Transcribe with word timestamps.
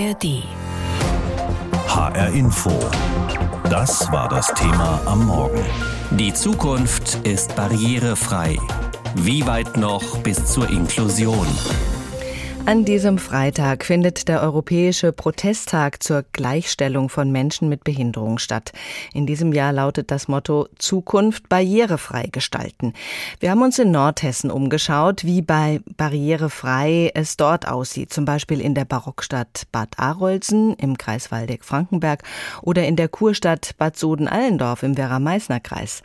ARD. 0.00 0.44
HR 1.86 2.28
Info. 2.32 2.70
Das 3.68 4.10
war 4.10 4.28
das 4.30 4.46
Thema 4.54 4.98
am 5.04 5.26
Morgen. 5.26 5.62
Die 6.12 6.32
Zukunft 6.32 7.16
ist 7.26 7.54
barrierefrei. 7.54 8.56
Wie 9.14 9.46
weit 9.46 9.76
noch 9.76 10.18
bis 10.22 10.46
zur 10.46 10.70
Inklusion? 10.70 11.46
An 12.66 12.84
diesem 12.84 13.18
Freitag 13.18 13.84
findet 13.84 14.28
der 14.28 14.42
Europäische 14.42 15.12
Protesttag 15.12 16.02
zur 16.02 16.24
Gleichstellung 16.32 17.08
von 17.08 17.32
Menschen 17.32 17.68
mit 17.68 17.82
Behinderung 17.82 18.38
statt. 18.38 18.72
In 19.12 19.26
diesem 19.26 19.52
Jahr 19.52 19.72
lautet 19.72 20.10
das 20.10 20.28
Motto 20.28 20.68
Zukunft 20.78 21.48
barrierefrei 21.48 22.28
gestalten. 22.30 22.92
Wir 23.40 23.50
haben 23.50 23.62
uns 23.62 23.78
in 23.78 23.90
Nordhessen 23.90 24.50
umgeschaut, 24.50 25.24
wie 25.24 25.42
bei 25.42 25.80
barrierefrei 25.96 27.10
es 27.14 27.36
dort 27.36 27.66
aussieht, 27.66 28.12
zum 28.12 28.24
Beispiel 28.24 28.60
in 28.60 28.74
der 28.74 28.84
Barockstadt 28.84 29.66
Bad 29.72 29.98
Arolsen 29.98 30.74
im 30.74 30.96
Kreis 30.96 31.32
Waldeck-Frankenberg 31.32 32.22
oder 32.62 32.86
in 32.86 32.94
der 32.94 33.08
Kurstadt 33.08 33.74
Bad 33.78 33.96
Soden-Allendorf 33.96 34.84
im 34.84 34.96
Werra-Meißner-Kreis. 34.96 36.02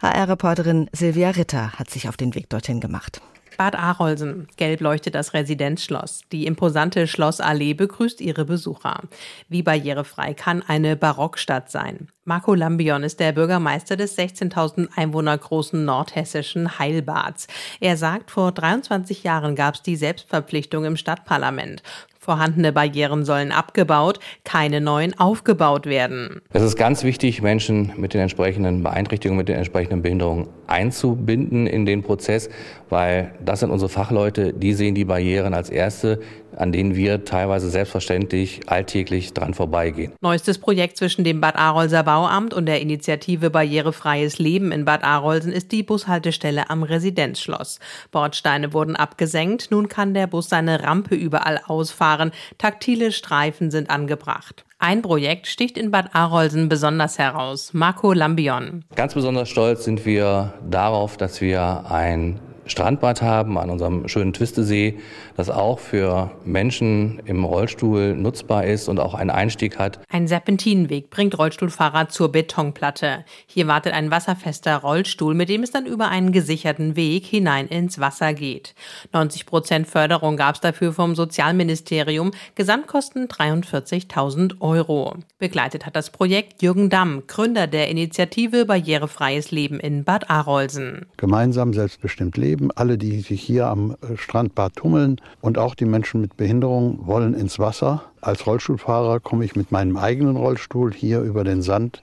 HR-Reporterin 0.00 0.88
Silvia 0.92 1.30
Ritter 1.30 1.72
hat 1.72 1.90
sich 1.90 2.08
auf 2.08 2.16
den 2.16 2.34
Weg 2.34 2.50
dorthin 2.50 2.80
gemacht. 2.80 3.20
Bad 3.56 3.76
Arolsen. 3.76 4.48
Gelb 4.56 4.80
leuchtet 4.80 5.14
das 5.14 5.34
Residenzschloss. 5.34 6.22
Die 6.32 6.46
imposante 6.46 7.06
Schlossallee 7.06 7.74
begrüßt 7.74 8.20
ihre 8.20 8.44
Besucher. 8.44 9.02
Wie 9.48 9.62
barrierefrei 9.62 10.34
kann 10.34 10.62
eine 10.62 10.96
Barockstadt 10.96 11.70
sein? 11.70 12.08
Marco 12.24 12.54
Lambion 12.54 13.02
ist 13.02 13.20
der 13.20 13.32
Bürgermeister 13.32 13.96
des 13.96 14.16
16.000 14.16 14.88
Einwohner 14.96 15.36
großen 15.36 15.84
nordhessischen 15.84 16.78
Heilbads. 16.78 17.48
Er 17.80 17.98
sagt, 17.98 18.30
vor 18.30 18.52
23 18.52 19.24
Jahren 19.24 19.54
gab 19.56 19.74
es 19.74 19.82
die 19.82 19.96
Selbstverpflichtung 19.96 20.86
im 20.86 20.96
Stadtparlament. 20.96 21.82
Vorhandene 22.24 22.72
Barrieren 22.72 23.26
sollen 23.26 23.52
abgebaut, 23.52 24.18
keine 24.44 24.80
neuen 24.80 25.18
aufgebaut 25.18 25.84
werden. 25.84 26.40
Es 26.54 26.62
ist 26.62 26.76
ganz 26.76 27.04
wichtig, 27.04 27.42
Menschen 27.42 27.92
mit 27.98 28.14
den 28.14 28.22
entsprechenden 28.22 28.82
Beeinträchtigungen, 28.82 29.36
mit 29.36 29.48
den 29.48 29.56
entsprechenden 29.56 30.00
Behinderungen 30.00 30.48
einzubinden 30.66 31.66
in 31.66 31.84
den 31.84 32.02
Prozess, 32.02 32.48
weil 32.88 33.32
das 33.44 33.60
sind 33.60 33.70
unsere 33.70 33.90
Fachleute, 33.90 34.54
die 34.54 34.72
sehen 34.72 34.94
die 34.94 35.04
Barrieren 35.04 35.52
als 35.52 35.68
erste, 35.68 36.20
an 36.56 36.72
denen 36.72 36.94
wir 36.94 37.24
teilweise 37.24 37.70
selbstverständlich 37.70 38.60
alltäglich 38.66 39.32
dran 39.32 39.54
vorbeigehen. 39.54 40.12
Neuestes 40.20 40.58
Projekt 40.58 40.96
zwischen 40.96 41.24
dem 41.24 41.40
Bad 41.40 41.56
Arolser 41.56 42.02
Bauamt 42.02 42.54
und 42.54 42.66
der 42.66 42.80
Initiative 42.80 43.50
Barrierefreies 43.50 44.38
Leben 44.38 44.72
in 44.72 44.84
Bad 44.84 45.04
Arolsen 45.04 45.52
ist 45.52 45.72
die 45.72 45.82
Bushaltestelle 45.82 46.70
am 46.70 46.82
Residenzschloss. 46.82 47.80
Bordsteine 48.10 48.72
wurden 48.72 48.96
abgesenkt, 48.96 49.70
nun 49.70 49.88
kann 49.88 50.14
der 50.14 50.26
Bus 50.26 50.48
seine 50.48 50.82
Rampe 50.82 51.14
überall 51.14 51.60
ausfahren, 51.66 52.32
taktile 52.58 53.12
Streifen 53.12 53.70
sind 53.70 53.90
angebracht. 53.90 54.64
Ein 54.78 55.00
Projekt 55.02 55.46
sticht 55.46 55.78
in 55.78 55.90
Bad 55.90 56.14
Arolsen 56.14 56.68
besonders 56.68 57.18
heraus. 57.18 57.72
Marco 57.72 58.12
Lambion. 58.12 58.84
Ganz 58.94 59.14
besonders 59.14 59.48
stolz 59.48 59.84
sind 59.84 60.04
wir 60.04 60.52
darauf, 60.68 61.16
dass 61.16 61.40
wir 61.40 61.86
ein 61.90 62.38
Strandbad 62.66 63.22
haben 63.22 63.58
an 63.58 63.70
unserem 63.70 64.08
schönen 64.08 64.32
Twistesee, 64.32 64.98
das 65.36 65.50
auch 65.50 65.78
für 65.78 66.30
Menschen 66.44 67.20
im 67.26 67.44
Rollstuhl 67.44 68.14
nutzbar 68.14 68.64
ist 68.64 68.88
und 68.88 68.98
auch 68.98 69.14
einen 69.14 69.30
Einstieg 69.30 69.78
hat. 69.78 70.00
Ein 70.08 70.26
Serpentinenweg 70.26 71.10
bringt 71.10 71.38
Rollstuhlfahrer 71.38 72.08
zur 72.08 72.32
Betonplatte. 72.32 73.24
Hier 73.46 73.66
wartet 73.66 73.92
ein 73.92 74.10
wasserfester 74.10 74.76
Rollstuhl, 74.76 75.34
mit 75.34 75.48
dem 75.48 75.62
es 75.62 75.70
dann 75.70 75.86
über 75.86 76.08
einen 76.08 76.32
gesicherten 76.32 76.96
Weg 76.96 77.26
hinein 77.26 77.68
ins 77.68 78.00
Wasser 78.00 78.32
geht. 78.32 78.74
90 79.12 79.46
Prozent 79.46 79.86
Förderung 79.86 80.36
gab 80.36 80.54
es 80.54 80.60
dafür 80.60 80.92
vom 80.92 81.14
Sozialministerium, 81.14 82.30
Gesamtkosten 82.54 83.28
43.000 83.28 84.60
Euro. 84.60 85.16
Begleitet 85.38 85.86
hat 85.86 85.96
das 85.96 86.10
Projekt 86.10 86.62
Jürgen 86.62 86.90
Damm, 86.90 87.24
Gründer 87.26 87.66
der 87.66 87.88
Initiative 87.88 88.64
Barrierefreies 88.64 89.50
Leben 89.50 89.80
in 89.80 90.04
Bad 90.04 90.30
Arolsen. 90.30 91.06
Gemeinsam 91.16 91.74
selbstbestimmt 91.74 92.36
leben 92.36 92.53
leben. 92.54 92.70
Alle, 92.74 92.98
die 92.98 93.20
sich 93.20 93.42
hier 93.42 93.66
am 93.66 93.92
äh, 93.92 94.16
Strandbad 94.16 94.76
tummeln 94.76 95.20
und 95.40 95.58
auch 95.58 95.74
die 95.74 95.84
Menschen 95.84 96.20
mit 96.20 96.36
Behinderung 96.36 97.06
wollen 97.06 97.34
ins 97.34 97.58
Wasser. 97.58 98.04
Als 98.20 98.46
Rollstuhlfahrer 98.46 99.20
komme 99.20 99.44
ich 99.44 99.56
mit 99.56 99.72
meinem 99.72 99.96
eigenen 99.96 100.36
Rollstuhl 100.36 100.92
hier 100.92 101.20
über 101.20 101.44
den 101.44 101.62
Sand 101.62 102.02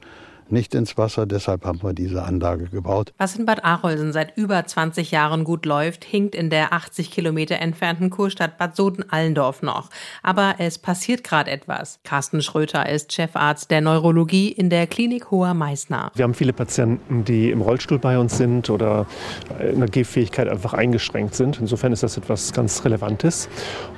nicht 0.51 0.75
ins 0.75 0.97
Wasser. 0.97 1.25
Deshalb 1.25 1.65
haben 1.65 1.81
wir 1.83 1.93
diese 1.93 2.23
Anlage 2.23 2.65
gebaut. 2.65 3.13
Was 3.17 3.35
in 3.35 3.45
Bad 3.45 3.63
Arolsen 3.63 4.13
seit 4.13 4.37
über 4.37 4.65
20 4.65 5.11
Jahren 5.11 5.43
gut 5.43 5.65
läuft, 5.65 6.03
hinkt 6.03 6.35
in 6.35 6.49
der 6.49 6.73
80 6.73 7.11
Kilometer 7.11 7.59
entfernten 7.59 8.09
Kurstadt 8.09 8.57
Bad 8.57 8.75
Soden-Allendorf 8.75 9.61
noch. 9.61 9.89
Aber 10.23 10.55
es 10.59 10.77
passiert 10.77 11.23
gerade 11.23 11.51
etwas. 11.51 11.99
Carsten 12.03 12.41
Schröter 12.41 12.87
ist 12.89 13.13
Chefarzt 13.13 13.71
der 13.71 13.81
Neurologie 13.81 14.49
in 14.49 14.69
der 14.69 14.87
Klinik 14.87 15.31
Hoher 15.31 15.53
Meißner. 15.53 16.11
Wir 16.15 16.23
haben 16.23 16.33
viele 16.33 16.53
Patienten, 16.53 17.23
die 17.25 17.51
im 17.51 17.61
Rollstuhl 17.61 17.99
bei 17.99 18.17
uns 18.17 18.37
sind 18.37 18.69
oder 18.69 19.05
in 19.59 19.79
der 19.79 19.89
Gehfähigkeit 19.89 20.47
einfach 20.47 20.73
eingeschränkt 20.73 21.35
sind. 21.35 21.59
Insofern 21.59 21.91
ist 21.91 22.03
das 22.03 22.17
etwas 22.17 22.53
ganz 22.53 22.83
Relevantes. 22.85 23.49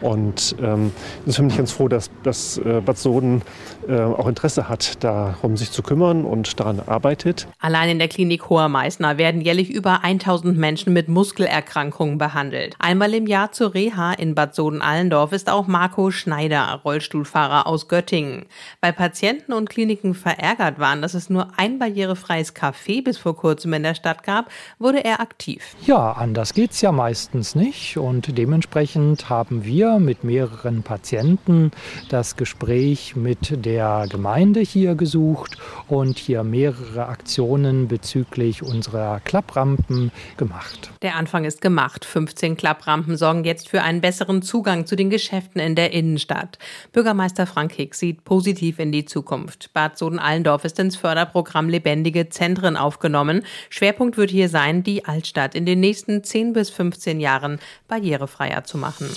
Und 0.01 0.55
ähm, 0.61 0.91
insofern 1.25 1.47
bin 1.47 1.51
ich 1.51 1.57
ganz 1.57 1.71
froh, 1.71 1.87
dass, 1.87 2.09
dass 2.23 2.57
äh, 2.57 2.81
Bad 2.81 2.97
Soden 2.97 3.41
äh, 3.87 3.99
auch 3.99 4.27
Interesse 4.27 4.69
hat, 4.69 5.03
darum 5.03 5.57
sich 5.57 5.71
zu 5.71 5.83
kümmern 5.83 6.25
und 6.25 6.42
und 6.43 6.59
daran 6.59 6.81
arbeitet. 6.81 7.47
Allein 7.59 7.89
in 7.89 7.99
der 7.99 8.09
Klinik 8.09 8.49
Hoher 8.49 8.67
Meißner 8.67 9.17
werden 9.17 9.39
jährlich 9.39 9.69
über 9.69 10.03
1000 10.03 10.57
Menschen 10.57 10.91
mit 10.91 11.07
Muskelerkrankungen 11.07 12.17
behandelt. 12.17 12.75
Einmal 12.79 13.13
im 13.13 13.27
Jahr 13.27 13.53
zur 13.53 13.73
Reha 13.73 14.11
in 14.11 14.35
Bad 14.35 14.53
Soden-Allendorf 14.53 15.31
ist 15.31 15.49
auch 15.49 15.67
Marco 15.67 16.11
Schneider, 16.11 16.81
Rollstuhlfahrer 16.83 17.65
aus 17.65 17.87
Göttingen. 17.87 18.45
Weil 18.81 18.91
Patienten 18.91 19.53
und 19.53 19.69
Kliniken 19.69 20.15
verärgert 20.15 20.79
waren, 20.79 21.01
dass 21.01 21.13
es 21.13 21.29
nur 21.29 21.47
ein 21.55 21.79
barrierefreies 21.79 22.53
Café 22.53 23.01
bis 23.01 23.17
vor 23.17 23.37
kurzem 23.37 23.73
in 23.73 23.83
der 23.83 23.95
Stadt 23.95 24.23
gab, 24.23 24.49
wurde 24.79 25.05
er 25.05 25.21
aktiv. 25.21 25.75
Ja, 25.85 26.11
anders 26.11 26.53
geht 26.53 26.71
es 26.71 26.81
ja 26.81 26.91
meistens 26.91 27.55
nicht 27.55 27.97
und 27.97 28.37
dementsprechend 28.37 29.29
haben 29.29 29.63
wir 29.63 29.99
mit 29.99 30.25
mehreren 30.25 30.83
Patienten 30.83 31.71
das 32.09 32.35
Gespräch 32.35 33.15
mit 33.15 33.65
der 33.65 34.07
Gemeinde 34.09 34.59
hier 34.59 34.95
gesucht 34.95 35.57
und 35.87 36.17
hier 36.17 36.32
hier 36.33 36.43
mehrere 36.43 37.05
Aktionen 37.09 37.87
bezüglich 37.87 38.63
unserer 38.63 39.19
Klapprampen 39.19 40.11
gemacht. 40.35 40.89
Der 41.03 41.15
Anfang 41.15 41.45
ist 41.45 41.61
gemacht. 41.61 42.05
15 42.05 42.57
Klapprampen 42.57 43.17
sorgen 43.17 43.43
jetzt 43.43 43.69
für 43.69 43.83
einen 43.83 44.01
besseren 44.01 44.41
Zugang 44.41 44.87
zu 44.87 44.95
den 44.95 45.11
Geschäften 45.11 45.61
in 45.61 45.75
der 45.75 45.93
Innenstadt. 45.93 46.57
Bürgermeister 46.91 47.45
Frank 47.45 47.73
Hick 47.73 47.93
sieht 47.93 48.23
positiv 48.23 48.79
in 48.79 48.91
die 48.91 49.05
Zukunft. 49.05 49.71
Bad 49.75 49.95
Soden-Allendorf 49.99 50.65
ist 50.65 50.79
ins 50.79 50.95
Förderprogramm 50.95 51.69
Lebendige 51.69 52.29
Zentren 52.29 52.77
aufgenommen. 52.77 53.43
Schwerpunkt 53.69 54.17
wird 54.17 54.31
hier 54.31 54.49
sein, 54.49 54.81
die 54.81 55.05
Altstadt 55.05 55.53
in 55.53 55.67
den 55.67 55.81
nächsten 55.81 56.23
10 56.23 56.53
bis 56.53 56.71
15 56.71 57.19
Jahren 57.19 57.59
barrierefreier 57.87 58.63
zu 58.63 58.79
machen. 58.79 59.07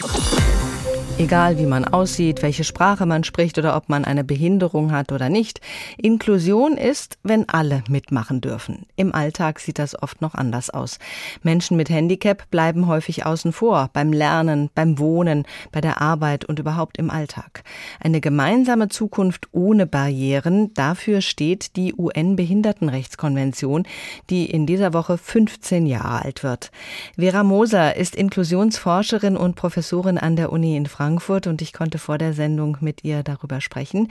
Egal 1.19 1.57
wie 1.57 1.65
man 1.65 1.87
aussieht, 1.87 2.43
welche 2.43 2.63
Sprache 2.63 3.07
man 3.07 3.25
spricht 3.25 3.57
oder 3.57 3.75
ob 3.75 3.89
man 3.89 4.05
eine 4.05 4.23
Behinderung 4.23 4.93
hat 4.93 5.13
oder 5.13 5.31
nicht, 5.31 5.63
Inklusion 5.97 6.77
ist, 6.77 7.17
wenn 7.23 7.49
alle 7.49 7.83
mitmachen 7.89 8.43
dürfen. 8.43 8.85
Im 8.97 9.15
Alltag 9.15 9.59
sieht 9.59 9.79
das 9.79 10.01
oft 10.03 10.21
noch 10.21 10.35
anders 10.35 10.69
aus. 10.69 10.99
Menschen 11.43 11.79
mit 11.79 11.89
Handicap 11.89 12.51
bleiben 12.51 12.87
häufig 12.87 13.25
außen 13.25 13.53
vor, 13.53 13.89
beim 13.95 14.13
Lernen, 14.13 14.69
beim 14.75 14.99
Wohnen, 14.99 15.47
bei 15.73 15.81
der 15.81 16.03
Arbeit 16.03 16.45
und 16.45 16.59
überhaupt 16.59 16.99
im 16.99 17.09
Alltag. 17.09 17.65
Eine 17.99 18.21
gemeinsame 18.21 18.91
Zukunft 18.91 19.49
ohne 19.53 19.87
Barrieren, 19.87 20.75
dafür 20.75 21.23
steht 21.23 21.77
die 21.77 21.95
UN-Behindertenrechtskonvention, 21.95 23.87
die 24.29 24.45
in 24.45 24.67
dieser 24.67 24.93
Woche 24.93 25.17
15 25.17 25.87
Jahre 25.87 26.27
alt 26.27 26.43
wird. 26.43 26.71
Vera 27.17 27.43
Moser 27.43 27.97
ist 27.97 28.15
Inklusionsforscherin 28.15 29.39
und 29.39 29.57
Professorin 29.57 30.19
an 30.19 30.37
der 30.37 30.53
Uni 30.53 30.77
in 30.77 30.85
Frankfurt 30.85 31.06
Frankfurt 31.07 31.47
und 31.47 31.63
ich 31.63 31.73
konnte 31.73 31.99
vor 31.99 32.19
der 32.19 32.33
Sendung 32.33 32.79
mit 32.81 33.05
ihr 33.05 33.23
darüber 33.23 33.61
sprechen. 33.61 34.09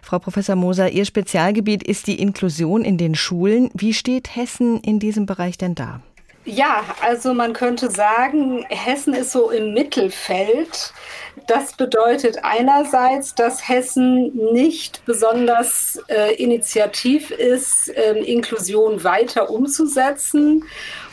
Frau 0.00 0.18
Professor 0.18 0.56
Moser, 0.56 0.88
Ihr 0.88 1.04
Spezialgebiet 1.04 1.82
ist 1.82 2.06
die 2.06 2.18
Inklusion 2.18 2.86
in 2.86 2.96
den 2.96 3.14
Schulen. 3.14 3.68
Wie 3.74 3.92
steht 3.92 4.34
Hessen 4.34 4.80
in 4.80 4.98
diesem 4.98 5.26
Bereich 5.26 5.58
denn 5.58 5.74
da? 5.74 6.00
Ja, 6.50 6.82
also 7.02 7.34
man 7.34 7.52
könnte 7.52 7.90
sagen, 7.90 8.64
Hessen 8.70 9.12
ist 9.12 9.32
so 9.32 9.50
im 9.50 9.74
Mittelfeld. 9.74 10.94
Das 11.46 11.74
bedeutet 11.74 12.38
einerseits, 12.42 13.34
dass 13.34 13.68
Hessen 13.68 14.34
nicht 14.54 15.04
besonders 15.04 16.02
äh, 16.08 16.36
initiativ 16.36 17.30
ist, 17.30 17.94
äh, 17.94 18.18
Inklusion 18.20 19.04
weiter 19.04 19.50
umzusetzen. 19.50 20.64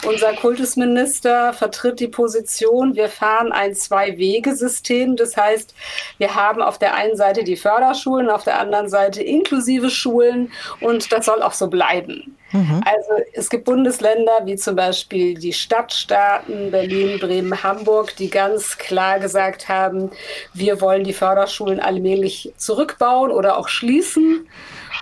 Unser 0.08 0.32
Kultusminister 0.36 1.52
vertritt 1.52 2.00
die 2.00 2.08
Position, 2.08 2.96
wir 2.96 3.10
fahren 3.10 3.52
ein 3.52 3.76
Zwei-Wege-System. 3.76 5.18
Das 5.18 5.36
heißt, 5.36 5.76
wir 6.18 6.34
haben 6.34 6.62
auf 6.62 6.80
der 6.80 6.96
einen 6.96 7.18
Seite 7.18 7.44
die 7.44 7.58
Förderschulen, 7.58 8.30
auf 8.30 8.46
der 8.46 8.58
anderen 8.58 8.88
Seite 8.88 9.22
inklusive 9.22 9.90
Schulen 9.90 10.54
und 10.80 11.12
das 11.12 11.26
soll 11.26 11.42
auch 11.42 11.54
so 11.54 11.68
bleiben. 11.68 12.38
Mhm. 12.56 12.82
Also 12.86 13.24
es 13.34 13.50
gibt 13.50 13.66
Bundesländer 13.66 14.42
wie 14.46 14.56
zum 14.56 14.76
Beispiel 14.76 15.34
die 15.36 15.52
Stadtstaaten 15.52 16.72
Berlin, 16.72 17.20
Bremen, 17.20 17.64
Hamburg, 17.64 18.16
die 18.16 18.30
ganz 18.30 18.78
klar 18.78 19.20
gesagt 19.20 19.68
haben, 19.68 20.10
wir 20.54 20.80
wollen 20.80 21.04
die 21.04 21.14
Förderschulen 21.14 21.80
allmählich 21.80 22.54
zurückbauen 22.58 23.32
oder 23.32 23.58
auch 23.58 23.68
schließen. 23.68 24.48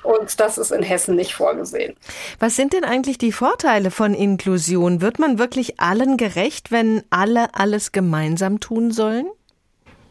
Und 0.02 0.40
das 0.40 0.58
ist 0.58 0.72
in 0.72 0.82
Hessen 0.82 1.16
nicht 1.16 1.34
vorgesehen. 1.36 1.96
Was 2.40 2.56
sind 2.56 2.74
denn 2.74 2.84
eigentlich 2.84 3.20
die 3.20 3.32
Vorteile 3.32 3.92
von 3.92 4.14
Inklusion? 4.14 5.02
Wird 5.02 5.20
man 5.20 5.38
wirklich 5.38 5.80
allen 5.80 6.18
gerecht, 6.18 6.72
wenn 6.72 7.04
alle 7.12 7.54
alles 7.54 7.92
gemeinsam 7.92 8.60
tun 8.60 8.92
sollen? 8.92 9.28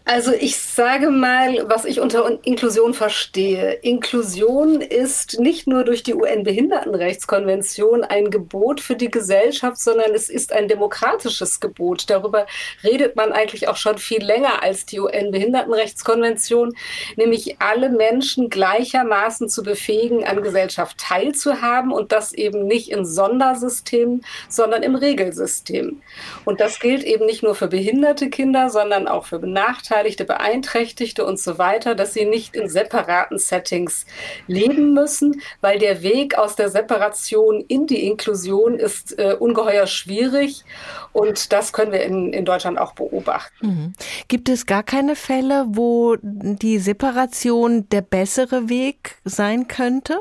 Also 0.04 0.32
ich 0.32 0.58
sage 0.58 1.10
mal, 1.10 1.68
was 1.68 1.84
ich 1.84 2.00
unter 2.00 2.38
Inklusion 2.44 2.92
verstehe. 2.92 3.74
Inklusion 3.82 4.80
ist 4.80 5.38
nicht 5.38 5.68
nur 5.68 5.84
durch 5.84 6.02
die 6.02 6.14
UN-Behindertenrechtskonvention 6.14 8.02
ein 8.02 8.32
Gebot 8.32 8.80
für 8.80 8.96
die 8.96 9.12
Gesellschaft, 9.12 9.78
sondern 9.78 10.12
es 10.12 10.28
ist 10.28 10.52
ein 10.52 10.66
demokratisches 10.66 11.60
Gebot. 11.60 12.10
Darüber 12.10 12.46
redet 12.82 13.14
man 13.14 13.30
eigentlich 13.30 13.68
auch 13.68 13.76
schon 13.76 13.96
viel 13.96 14.24
länger 14.24 14.60
als 14.64 14.86
die 14.86 14.98
UN-Behindertenrechtskonvention, 14.98 16.74
nämlich 17.14 17.60
alle 17.60 17.88
Menschen 17.88 18.50
gleichermaßen 18.50 19.48
zu 19.48 19.62
befähigen, 19.62 20.24
an 20.24 20.42
Gesellschaft 20.42 20.98
teilzuhaben 20.98 21.92
und 21.92 22.10
das 22.10 22.32
eben 22.32 22.66
nicht 22.66 22.90
in 22.90 23.04
Sondersystemen, 23.04 24.24
sondern 24.48 24.82
im 24.82 24.96
Regelsystem. 24.96 26.02
Und 26.44 26.60
das 26.60 26.80
gilt 26.80 27.04
eben 27.04 27.24
nicht 27.24 27.44
nur 27.44 27.54
für 27.54 27.68
behinderte 27.68 28.30
Kinder, 28.30 28.68
sondern 28.68 29.06
auch 29.06 29.26
für 29.26 29.38
Benachteiligte 29.38 29.92
Benachteiligte, 30.02 30.24
Beeinträchtigte 30.24 31.24
und 31.24 31.38
so 31.38 31.58
weiter, 31.58 31.94
dass 31.94 32.14
sie 32.14 32.24
nicht 32.24 32.56
in 32.56 32.68
separaten 32.68 33.38
Settings 33.38 34.06
leben 34.46 34.92
müssen, 34.94 35.40
weil 35.60 35.78
der 35.78 36.02
Weg 36.02 36.36
aus 36.36 36.56
der 36.56 36.68
Separation 36.68 37.64
in 37.68 37.86
die 37.86 38.06
Inklusion 38.06 38.78
ist 38.78 39.18
äh, 39.18 39.36
ungeheuer 39.38 39.86
schwierig 39.86 40.64
und 41.12 41.52
das 41.52 41.72
können 41.72 41.92
wir 41.92 42.02
in, 42.02 42.32
in 42.32 42.44
Deutschland 42.44 42.78
auch 42.78 42.92
beobachten. 42.92 43.66
Mhm. 43.66 43.92
Gibt 44.28 44.48
es 44.48 44.66
gar 44.66 44.82
keine 44.82 45.14
Fälle, 45.16 45.66
wo 45.68 46.16
die 46.22 46.78
Separation 46.78 47.88
der 47.90 48.02
bessere 48.02 48.68
Weg 48.68 49.16
sein 49.24 49.68
könnte? 49.68 50.20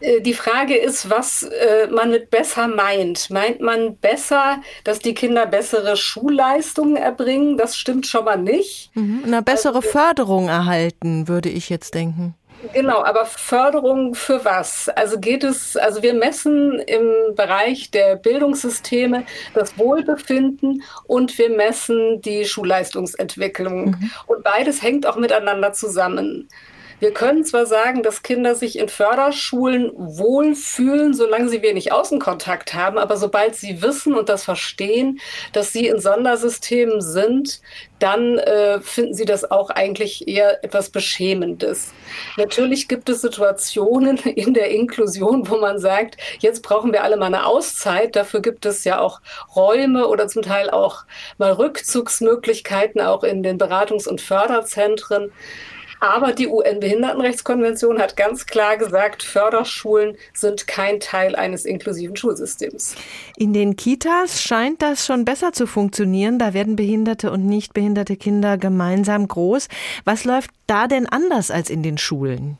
Äh, 0.00 0.20
die 0.20 0.34
Frage 0.34 0.76
ist, 0.76 1.10
was 1.10 1.42
äh, 1.42 1.88
man 1.88 2.10
mit 2.10 2.30
besser 2.30 2.68
meint. 2.68 3.30
Meint 3.30 3.60
man 3.60 3.96
besser, 3.96 4.60
dass 4.84 4.98
die 4.98 5.14
Kinder 5.14 5.46
bessere 5.46 5.96
Schulleistungen 5.96 6.96
erbringen? 6.96 7.56
Das 7.56 7.76
stimmt 7.76 8.06
schon 8.06 8.24
mal 8.24 8.38
nicht. 8.38 8.90
Mhm. 8.94 9.22
Eine 9.24 9.42
bessere 9.42 9.76
also, 9.76 9.88
Förderung 9.88 10.48
erhalten, 10.48 11.28
würde 11.28 11.48
ich 11.48 11.68
jetzt 11.68 11.94
denken. 11.94 12.34
Genau, 12.72 13.02
aber 13.04 13.26
Förderung 13.26 14.14
für 14.14 14.44
was? 14.44 14.88
Also 14.88 15.20
geht 15.20 15.44
es, 15.44 15.76
also 15.76 16.02
wir 16.02 16.14
messen 16.14 16.80
im 16.80 17.34
Bereich 17.34 17.90
der 17.90 18.16
Bildungssysteme 18.16 19.24
das 19.54 19.76
Wohlbefinden 19.78 20.82
und 21.06 21.36
wir 21.38 21.50
messen 21.50 22.20
die 22.22 22.44
Schulleistungsentwicklung. 22.44 23.90
Mhm. 23.90 24.10
Und 24.26 24.42
beides 24.42 24.82
hängt 24.82 25.06
auch 25.06 25.16
miteinander 25.16 25.72
zusammen. 25.74 26.48
Wir 26.98 27.12
können 27.12 27.44
zwar 27.44 27.66
sagen, 27.66 28.02
dass 28.02 28.22
Kinder 28.22 28.54
sich 28.54 28.78
in 28.78 28.88
Förderschulen 28.88 29.92
wohlfühlen, 29.94 31.12
solange 31.12 31.50
sie 31.50 31.60
wenig 31.60 31.92
Außenkontakt 31.92 32.72
haben, 32.72 32.96
aber 32.96 33.18
sobald 33.18 33.54
sie 33.54 33.82
wissen 33.82 34.14
und 34.14 34.30
das 34.30 34.44
verstehen, 34.44 35.20
dass 35.52 35.74
sie 35.74 35.88
in 35.88 36.00
Sondersystemen 36.00 37.02
sind, 37.02 37.60
dann 37.98 38.38
äh, 38.38 38.80
finden 38.80 39.12
sie 39.12 39.26
das 39.26 39.50
auch 39.50 39.68
eigentlich 39.68 40.26
eher 40.26 40.64
etwas 40.64 40.88
Beschämendes. 40.88 41.92
Natürlich 42.38 42.88
gibt 42.88 43.10
es 43.10 43.20
Situationen 43.20 44.16
in 44.24 44.54
der 44.54 44.70
Inklusion, 44.70 45.50
wo 45.50 45.58
man 45.58 45.78
sagt, 45.78 46.16
jetzt 46.38 46.62
brauchen 46.62 46.92
wir 46.92 47.02
alle 47.02 47.18
mal 47.18 47.26
eine 47.26 47.44
Auszeit. 47.44 48.16
Dafür 48.16 48.40
gibt 48.40 48.64
es 48.64 48.84
ja 48.84 49.00
auch 49.00 49.20
Räume 49.54 50.08
oder 50.08 50.28
zum 50.28 50.42
Teil 50.42 50.70
auch 50.70 51.04
mal 51.36 51.52
Rückzugsmöglichkeiten, 51.52 53.02
auch 53.02 53.22
in 53.22 53.42
den 53.42 53.58
Beratungs- 53.58 54.08
und 54.08 54.22
Förderzentren. 54.22 55.30
Aber 56.00 56.32
die 56.32 56.48
UN-Behindertenrechtskonvention 56.48 57.98
hat 57.98 58.16
ganz 58.16 58.46
klar 58.46 58.76
gesagt, 58.76 59.22
Förderschulen 59.22 60.16
sind 60.34 60.66
kein 60.66 61.00
Teil 61.00 61.34
eines 61.34 61.64
inklusiven 61.64 62.16
Schulsystems. 62.16 62.94
In 63.36 63.52
den 63.52 63.76
Kitas 63.76 64.42
scheint 64.42 64.82
das 64.82 65.06
schon 65.06 65.24
besser 65.24 65.52
zu 65.52 65.66
funktionieren. 65.66 66.38
Da 66.38 66.54
werden 66.54 66.76
behinderte 66.76 67.30
und 67.30 67.46
nicht 67.46 67.74
behinderte 67.74 68.16
Kinder 68.16 68.58
gemeinsam 68.58 69.26
groß. 69.26 69.68
Was 70.04 70.24
läuft 70.24 70.50
da 70.66 70.86
denn 70.86 71.06
anders 71.06 71.50
als 71.50 71.70
in 71.70 71.82
den 71.82 71.98
Schulen? 71.98 72.58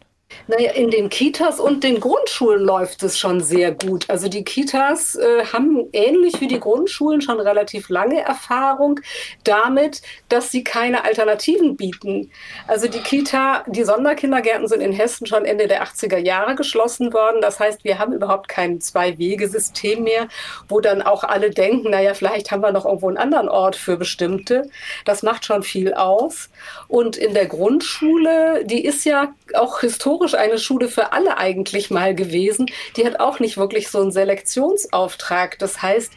Naja, 0.49 0.73
in 0.73 0.90
den 0.90 1.08
Kitas 1.08 1.61
und 1.61 1.84
den 1.84 2.00
Grundschulen 2.00 2.62
läuft 2.62 3.02
es 3.05 3.19
schon 3.19 3.40
sehr 3.40 3.73
gut. 3.73 4.11
Also 4.11 4.28
die 4.28 4.43
Kitas 4.43 5.14
äh, 5.14 5.44
haben 5.52 5.88
ähnlich 5.93 6.40
wie 6.40 6.49
die 6.49 6.58
Grundschulen 6.58 7.20
schon 7.20 7.38
relativ 7.38 7.88
lange 7.88 8.20
Erfahrung 8.20 9.00
damit, 9.44 10.02
dass 10.28 10.50
sie 10.50 10.64
keine 10.64 11.05
Alternativen 11.05 11.76
bieten. 11.76 12.31
Also 12.67 12.88
die 12.88 13.00
Kita, 13.00 13.64
die 13.69 13.84
Sonderkindergärten 13.84 14.67
sind 14.67 14.81
in 14.81 14.93
Hessen 14.93 15.26
schon 15.26 15.44
Ende 15.44 15.69
der 15.69 15.84
80er 15.84 16.19
Jahre 16.19 16.56
geschlossen 16.56 17.12
worden. 17.12 17.40
Das 17.40 17.61
heißt, 17.61 17.84
wir 17.84 17.99
haben 18.00 18.12
überhaupt 18.12 18.49
kein 18.49 18.81
Zwei-Wege-System 18.81 20.02
mehr, 20.02 20.28
wo 20.69 20.81
dann 20.81 21.02
auch 21.02 21.23
alle 21.23 21.50
denken, 21.50 21.90
naja, 21.90 22.14
vielleicht 22.14 22.50
haben 22.50 22.62
wir 22.62 22.73
noch 22.73 22.84
irgendwo 22.84 23.08
einen 23.08 23.17
anderen 23.17 23.49
Ort 23.49 23.76
für 23.76 23.96
bestimmte. 23.96 24.69
Das 25.05 25.23
macht 25.23 25.44
schon 25.44 25.62
viel 25.62 25.94
aus. 25.94 26.50
Und 26.88 27.17
in 27.17 27.32
der 27.34 27.46
Grundschule, 27.46 28.64
die 28.64 28.84
ist 28.84 29.05
ja 29.05 29.32
auch 29.55 29.81
historisch 29.81 30.15
historisch 30.16 30.34
eine 30.34 30.58
Schule 30.58 30.88
für 30.88 31.12
alle 31.12 31.36
eigentlich 31.36 31.90
mal 31.90 32.14
gewesen. 32.14 32.66
Die 32.96 33.04
hat 33.04 33.20
auch 33.20 33.38
nicht 33.38 33.56
wirklich 33.56 33.88
so 33.88 34.00
einen 34.00 34.12
Selektionsauftrag. 34.12 35.58
Das 35.58 35.82
heißt, 35.82 36.12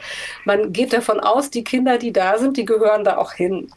man 0.45 0.71
geht 0.71 0.93
davon 0.93 1.19
aus, 1.19 1.49
die 1.49 1.63
Kinder, 1.63 1.97
die 1.97 2.13
da 2.13 2.37
sind, 2.37 2.57
die 2.57 2.65
gehören 2.65 3.03
da 3.03 3.17
auch 3.17 3.33
hin. 3.33 3.71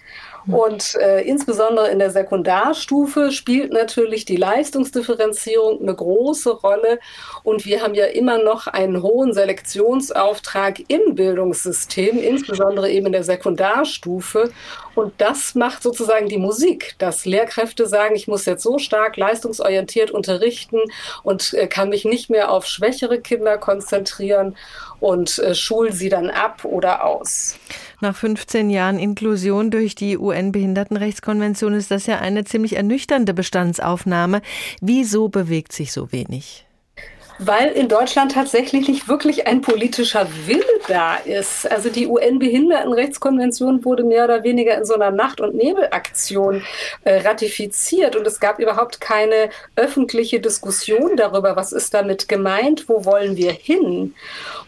Und 0.46 0.96
äh, 0.96 1.20
insbesondere 1.22 1.90
in 1.90 1.98
der 1.98 2.10
Sekundarstufe 2.10 3.30
spielt 3.30 3.72
natürlich 3.72 4.24
die 4.24 4.36
Leistungsdifferenzierung 4.36 5.80
eine 5.80 5.94
große 5.94 6.50
Rolle. 6.50 6.98
Und 7.42 7.64
wir 7.64 7.82
haben 7.82 7.94
ja 7.94 8.06
immer 8.06 8.38
noch 8.38 8.66
einen 8.66 9.02
hohen 9.02 9.32
Selektionsauftrag 9.32 10.80
im 10.88 11.14
Bildungssystem, 11.14 12.18
insbesondere 12.18 12.90
eben 12.90 13.06
in 13.06 13.12
der 13.12 13.24
Sekundarstufe. 13.24 14.50
Und 14.94 15.14
das 15.18 15.54
macht 15.54 15.82
sozusagen 15.82 16.28
die 16.28 16.38
Musik, 16.38 16.96
dass 16.98 17.24
Lehrkräfte 17.24 17.86
sagen, 17.86 18.14
ich 18.14 18.28
muss 18.28 18.44
jetzt 18.44 18.62
so 18.62 18.78
stark 18.78 19.16
leistungsorientiert 19.16 20.10
unterrichten 20.10 20.80
und 21.22 21.54
äh, 21.54 21.66
kann 21.66 21.88
mich 21.88 22.04
nicht 22.04 22.30
mehr 22.30 22.50
auf 22.50 22.66
schwächere 22.66 23.20
Kinder 23.20 23.58
konzentrieren 23.58 24.56
und 25.00 25.38
äh, 25.38 25.54
schul 25.54 25.92
sie 25.92 26.08
dann 26.08 26.30
ab 26.30 26.64
oder 26.64 27.04
aus. 27.04 27.56
Nach 28.02 28.16
15 28.16 28.68
Jahren 28.68 28.98
Inklusion 28.98 29.70
durch 29.70 29.94
die 29.94 30.18
UN-Behindertenrechtskonvention 30.18 31.72
ist 31.72 31.92
das 31.92 32.06
ja 32.06 32.18
eine 32.18 32.42
ziemlich 32.42 32.74
ernüchternde 32.74 33.32
Bestandsaufnahme. 33.32 34.42
Wieso 34.80 35.28
bewegt 35.28 35.70
sich 35.70 35.92
so 35.92 36.10
wenig? 36.10 36.66
Weil 37.46 37.68
in 37.72 37.88
Deutschland 37.88 38.32
tatsächlich 38.32 38.88
nicht 38.88 39.08
wirklich 39.08 39.46
ein 39.46 39.60
politischer 39.60 40.26
Wille 40.46 40.62
da 40.88 41.16
ist. 41.16 41.70
Also 41.70 41.88
die 41.88 42.06
UN-Behindertenrechtskonvention 42.06 43.84
wurde 43.84 44.04
mehr 44.04 44.24
oder 44.24 44.44
weniger 44.44 44.76
in 44.76 44.84
so 44.84 44.94
einer 44.94 45.10
Nacht- 45.10 45.40
und 45.40 45.54
Nebelaktion 45.54 46.62
äh, 47.04 47.20
ratifiziert 47.20 48.16
und 48.16 48.26
es 48.26 48.40
gab 48.40 48.58
überhaupt 48.58 49.00
keine 49.00 49.50
öffentliche 49.76 50.40
Diskussion 50.40 51.16
darüber, 51.16 51.56
was 51.56 51.72
ist 51.72 51.94
damit 51.94 52.28
gemeint, 52.28 52.88
wo 52.88 53.04
wollen 53.04 53.36
wir 53.36 53.52
hin. 53.52 54.14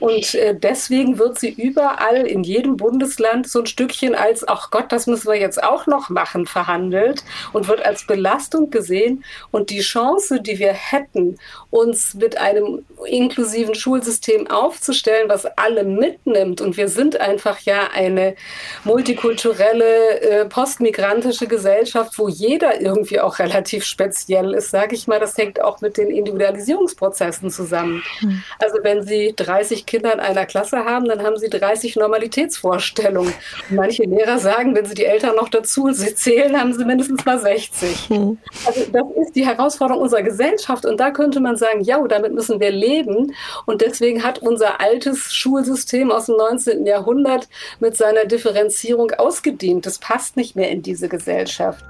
Und 0.00 0.34
äh, 0.34 0.54
deswegen 0.54 1.18
wird 1.18 1.38
sie 1.38 1.50
überall 1.50 2.26
in 2.26 2.42
jedem 2.42 2.76
Bundesland 2.76 3.48
so 3.48 3.60
ein 3.60 3.66
Stückchen 3.66 4.14
als, 4.14 4.46
ach 4.46 4.70
Gott, 4.70 4.90
das 4.90 5.06
müssen 5.06 5.28
wir 5.28 5.38
jetzt 5.38 5.62
auch 5.62 5.86
noch 5.86 6.08
machen, 6.08 6.46
verhandelt 6.46 7.24
und 7.52 7.68
wird 7.68 7.84
als 7.84 8.06
Belastung 8.06 8.70
gesehen. 8.70 9.24
Und 9.50 9.70
die 9.70 9.80
Chance, 9.80 10.40
die 10.40 10.58
wir 10.58 10.72
hätten, 10.72 11.38
uns 11.74 12.14
mit 12.14 12.38
einem 12.38 12.84
inklusiven 13.04 13.74
Schulsystem 13.74 14.48
aufzustellen, 14.48 15.28
was 15.28 15.44
alle 15.44 15.82
mitnimmt. 15.82 16.60
Und 16.60 16.76
wir 16.76 16.86
sind 16.86 17.20
einfach 17.20 17.58
ja 17.60 17.88
eine 17.92 18.36
multikulturelle, 18.84 20.20
äh, 20.20 20.44
postmigrantische 20.44 21.48
Gesellschaft, 21.48 22.16
wo 22.16 22.28
jeder 22.28 22.80
irgendwie 22.80 23.18
auch 23.18 23.40
relativ 23.40 23.84
speziell 23.84 24.54
ist, 24.54 24.70
sage 24.70 24.94
ich 24.94 25.08
mal. 25.08 25.18
Das 25.18 25.36
hängt 25.36 25.60
auch 25.60 25.80
mit 25.80 25.96
den 25.96 26.10
Individualisierungsprozessen 26.10 27.50
zusammen. 27.50 28.04
Hm. 28.20 28.44
Also 28.60 28.78
wenn 28.82 29.02
Sie 29.02 29.34
30 29.34 29.84
Kinder 29.84 30.12
in 30.12 30.20
einer 30.20 30.46
Klasse 30.46 30.84
haben, 30.84 31.06
dann 31.06 31.24
haben 31.24 31.38
Sie 31.38 31.50
30 31.50 31.96
Normalitätsvorstellungen. 31.96 33.34
Und 33.68 33.76
manche 33.76 34.04
Lehrer 34.04 34.38
sagen, 34.38 34.76
wenn 34.76 34.86
Sie 34.86 34.94
die 34.94 35.06
Eltern 35.06 35.34
noch 35.34 35.48
dazu 35.48 35.90
zählen, 35.90 36.56
haben 36.56 36.72
Sie 36.72 36.84
mindestens 36.84 37.24
mal 37.24 37.40
60. 37.40 38.10
Hm. 38.10 38.38
Also 38.64 38.80
das 38.92 39.26
ist 39.26 39.34
die 39.34 39.44
Herausforderung 39.44 40.04
unserer 40.04 40.22
Gesellschaft. 40.22 40.86
Und 40.86 41.00
da 41.00 41.10
könnte 41.10 41.40
man 41.40 41.56
sagen, 41.56 41.63
ja, 41.82 41.98
damit 42.06 42.32
müssen 42.32 42.44
müssen 42.44 42.60
wir 42.60 42.70
leben. 42.70 43.34
Und 43.66 43.80
deswegen 43.80 44.22
hat 44.22 44.38
unser 44.38 44.80
altes 44.80 45.32
Schulsystem 45.32 46.10
aus 46.10 46.26
dem 46.26 46.36
19. 46.36 46.86
Jahrhundert 46.86 47.48
mit 47.80 47.96
seiner 47.96 48.24
Differenzierung 48.24 49.10
ausgedient. 49.12 49.86
Das 49.86 49.98
passt 49.98 50.36
nicht 50.36 50.56
mehr 50.56 50.70
in 50.70 50.82
diese 50.82 51.08
Gesellschaft. 51.08 51.84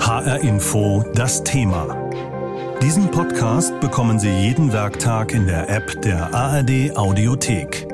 HR 0.00 0.40
Info 0.40 1.04
das 1.14 1.42
Thema. 1.44 1.96
Diesen 2.82 3.10
Podcast 3.10 3.78
bekommen 3.80 4.18
Sie 4.18 4.28
jeden 4.28 4.72
Werktag 4.72 5.32
in 5.32 5.46
der 5.46 5.70
App 5.70 6.02
der 6.02 6.34
ARD 6.34 6.96
Audiothek. 6.96 7.91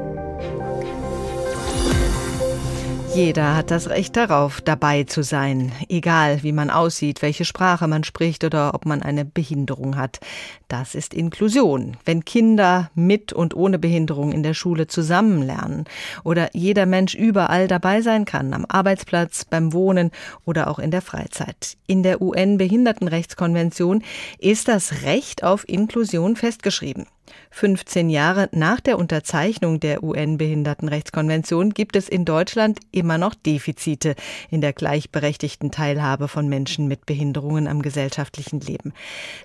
Jeder 3.18 3.56
hat 3.56 3.72
das 3.72 3.88
Recht 3.88 4.16
darauf, 4.16 4.60
dabei 4.60 5.02
zu 5.02 5.24
sein, 5.24 5.72
egal 5.88 6.44
wie 6.44 6.52
man 6.52 6.70
aussieht, 6.70 7.20
welche 7.20 7.44
Sprache 7.44 7.88
man 7.88 8.04
spricht 8.04 8.44
oder 8.44 8.74
ob 8.74 8.86
man 8.86 9.02
eine 9.02 9.24
Behinderung 9.24 9.96
hat. 9.96 10.20
Das 10.68 10.94
ist 10.94 11.14
Inklusion, 11.14 11.96
wenn 12.04 12.26
Kinder 12.26 12.90
mit 12.94 13.32
und 13.32 13.56
ohne 13.56 13.78
Behinderung 13.78 14.32
in 14.32 14.42
der 14.42 14.52
Schule 14.52 14.86
zusammen 14.86 15.40
lernen 15.42 15.84
oder 16.24 16.50
jeder 16.52 16.84
Mensch 16.84 17.14
überall 17.14 17.68
dabei 17.68 18.02
sein 18.02 18.26
kann, 18.26 18.52
am 18.52 18.66
Arbeitsplatz, 18.68 19.46
beim 19.46 19.72
Wohnen 19.72 20.10
oder 20.44 20.68
auch 20.68 20.78
in 20.78 20.90
der 20.90 21.00
Freizeit. 21.00 21.78
In 21.86 22.02
der 22.02 22.20
UN-Behindertenrechtskonvention 22.20 24.02
ist 24.38 24.68
das 24.68 25.04
Recht 25.04 25.42
auf 25.42 25.66
Inklusion 25.66 26.36
festgeschrieben. 26.36 27.06
15 27.50 28.10
Jahre 28.10 28.48
nach 28.52 28.80
der 28.80 28.98
Unterzeichnung 28.98 29.80
der 29.80 30.02
UN-Behindertenrechtskonvention 30.02 31.70
gibt 31.70 31.96
es 31.96 32.08
in 32.08 32.24
Deutschland 32.24 32.78
immer 32.92 33.18
noch 33.18 33.34
Defizite 33.34 34.14
in 34.50 34.60
der 34.60 34.72
gleichberechtigten 34.72 35.70
Teilhabe 35.70 36.28
von 36.28 36.48
Menschen 36.48 36.88
mit 36.88 37.06
Behinderungen 37.06 37.66
am 37.66 37.82
gesellschaftlichen 37.82 38.60
Leben. 38.60 38.92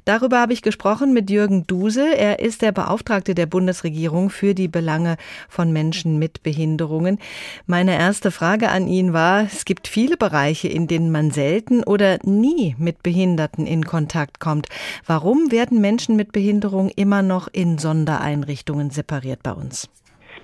Darüber 0.05 0.39
habe 0.39 0.53
ich 0.53 0.61
gesprochen 0.61 1.12
mit 1.13 1.29
Jürgen 1.29 1.65
Duse. 1.67 2.15
Er 2.17 2.39
ist 2.39 2.61
der 2.61 2.71
Beauftragte 2.71 3.35
der 3.35 3.45
Bundesregierung 3.45 4.29
für 4.29 4.53
die 4.53 4.67
Belange 4.67 5.17
von 5.47 5.71
Menschen 5.71 6.19
mit 6.19 6.43
Behinderungen. 6.43 7.19
Meine 7.67 7.97
erste 7.97 8.31
Frage 8.31 8.69
an 8.69 8.87
ihn 8.87 9.13
war, 9.13 9.43
es 9.43 9.65
gibt 9.65 9.87
viele 9.87 10.17
Bereiche, 10.17 10.67
in 10.67 10.87
denen 10.87 11.11
man 11.11 11.31
selten 11.31 11.83
oder 11.83 12.17
nie 12.23 12.75
mit 12.77 13.03
Behinderten 13.03 13.65
in 13.65 13.85
Kontakt 13.85 14.39
kommt. 14.39 14.67
Warum 15.05 15.51
werden 15.51 15.79
Menschen 15.79 16.15
mit 16.15 16.31
Behinderung 16.31 16.89
immer 16.89 17.21
noch 17.21 17.47
in 17.51 17.77
Sondereinrichtungen 17.77 18.89
separiert 18.89 19.43
bei 19.43 19.53
uns. 19.53 19.89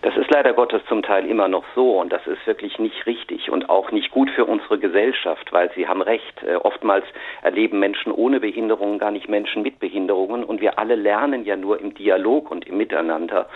Das 0.01 0.15
ist 0.15 0.31
leider 0.31 0.53
Gottes 0.53 0.81
zum 0.87 1.03
Teil 1.03 1.25
immer 1.25 1.49
noch 1.49 1.65
so 1.75 1.99
und 1.99 2.13
das 2.13 2.25
ist 2.25 2.47
wirklich 2.47 2.79
nicht 2.79 3.05
richtig 3.05 3.51
und 3.51 3.69
auch 3.69 3.91
nicht 3.91 4.11
gut 4.11 4.29
für 4.29 4.45
unsere 4.45 4.79
Gesellschaft, 4.79 5.51
weil 5.51 5.69
Sie 5.75 5.89
haben 5.89 6.01
recht. 6.01 6.41
Äh, 6.43 6.55
oftmals 6.55 7.03
erleben 7.41 7.79
Menschen 7.79 8.13
ohne 8.13 8.39
Behinderungen 8.39 8.97
gar 8.97 9.11
nicht 9.11 9.27
Menschen 9.27 9.61
mit 9.61 9.79
Behinderungen 9.79 10.45
und 10.45 10.61
wir 10.61 10.79
alle 10.79 10.95
lernen 10.95 11.43
ja 11.43 11.57
nur 11.57 11.81
im 11.81 11.93
Dialog 11.93 12.49
und 12.49 12.65
im 12.65 12.77
Miteinander. 12.77 13.49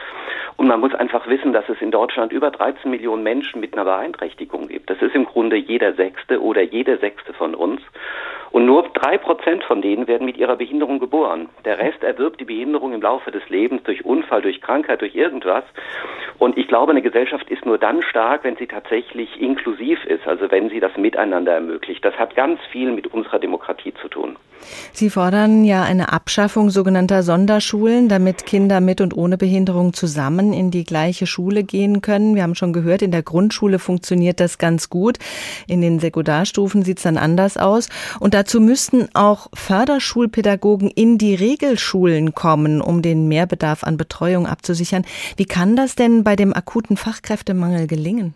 Und 0.58 0.68
man 0.68 0.82
muss 0.82 0.94
einfach 0.94 1.28
wissen, 1.28 1.54
dass 1.54 1.70
es 1.70 1.82
in 1.82 1.92
Deutschland 1.92 2.34
über 2.34 2.52
13 2.52 2.92
Millionen 2.92 3.24
Menschen 3.24 3.62
mit 3.62 3.74
einer 3.74 3.86
Beeinträchtigung 3.86 4.68
gibt. 4.68 4.90
Das 4.90 5.02
ist 5.02 5.16
im 5.16 5.26
Grunde 5.26 5.56
jeder 5.56 5.94
Sechste 5.94 6.42
oder 6.42 6.62
jede 6.62 6.98
Sechste 6.98 7.32
von 7.34 7.56
uns. 7.56 7.82
Und 8.54 8.68
nur 8.68 8.84
drei 8.94 9.18
Prozent 9.18 9.64
von 9.64 9.82
denen 9.82 10.08
werden 10.08 10.26
mit 10.26 10.38
ihrer 10.38 10.56
Behinderung 10.56 11.00
geboren. 11.00 11.50
Der 11.66 11.80
Rest 11.80 12.04
erwirbt 12.04 12.40
die 12.40 12.46
Behinderung 12.46 12.94
im 12.94 13.02
Laufe 13.02 13.32
des 13.32 13.42
Lebens 13.50 13.82
durch 13.82 14.06
Unfall, 14.06 14.44
durch 14.44 14.62
Krankheit, 14.62 15.02
durch 15.02 15.16
irgendwas. 15.16 15.64
Und 16.38 16.56
ich 16.56 16.68
glaube, 16.68 16.92
eine 16.92 17.02
Gesellschaft 17.02 17.50
ist 17.50 17.66
nur 17.66 17.80
dann 17.80 18.04
stark, 18.04 18.44
wenn 18.44 18.56
sie 18.56 18.68
tatsächlich 18.68 19.42
inklusiv 19.42 20.06
ist, 20.06 20.28
also 20.28 20.52
wenn 20.52 20.70
sie 20.70 20.80
das 20.80 20.96
Miteinander 20.98 21.54
ermöglicht. 21.54 22.06
Das 22.06 22.14
hat 22.20 22.36
ganz 22.36 22.60
viel 22.72 22.92
mit 22.92 23.08
unserer 23.08 23.40
Demokratie 23.40 23.96
zu 24.00 24.08
tun. 24.08 24.38
Sie 24.94 25.10
fordern 25.10 25.64
ja 25.66 25.84
eine 25.84 26.14
Abschaffung 26.14 26.70
sogenannter 26.70 27.24
Sonderschulen, 27.24 28.08
damit 28.08 28.46
Kinder 28.46 28.82
mit 28.82 29.02
und 29.02 29.16
ohne 29.16 29.38
Behinderung 29.38 29.94
zusammen 29.94 30.54
in 30.54 30.72
die 30.72 30.84
gleiche 30.84 31.26
Schule 31.26 31.64
gehen 31.64 32.02
können. 32.02 32.36
Wir 32.36 32.44
haben 32.44 32.56
schon 32.56 32.74
gehört, 32.74 33.02
in 33.02 33.12
der 33.12 33.24
Grundschule 33.24 33.80
funktioniert 33.80 34.40
das 34.40 34.58
ganz 34.58 34.90
gut. 34.90 35.18
In 35.68 35.82
den 35.82 36.00
Sekundarstufen 36.00 36.84
sieht 36.84 36.98
es 36.98 37.04
dann 37.04 37.18
anders 37.18 37.58
aus. 37.58 37.90
Und 38.20 38.34
dazu 38.44 38.60
müssten 38.60 39.08
auch 39.14 39.48
Förderschulpädagogen 39.54 40.90
in 40.90 41.18
die 41.18 41.34
Regelschulen 41.34 42.34
kommen, 42.34 42.82
um 42.82 43.02
den 43.02 43.30
Mehrbedarf 43.30 43.86
an 43.86 43.96
Betreuung 43.96 44.48
abzusichern. 44.48 45.06
Wie 45.38 45.46
kann 45.46 45.78
das 45.78 45.96
denn 45.96 46.26
bei 46.26 46.36
dem 46.36 46.54
akuten 46.54 46.98
Fachkräftemangel 46.98 47.88
gelingen? 47.88 48.36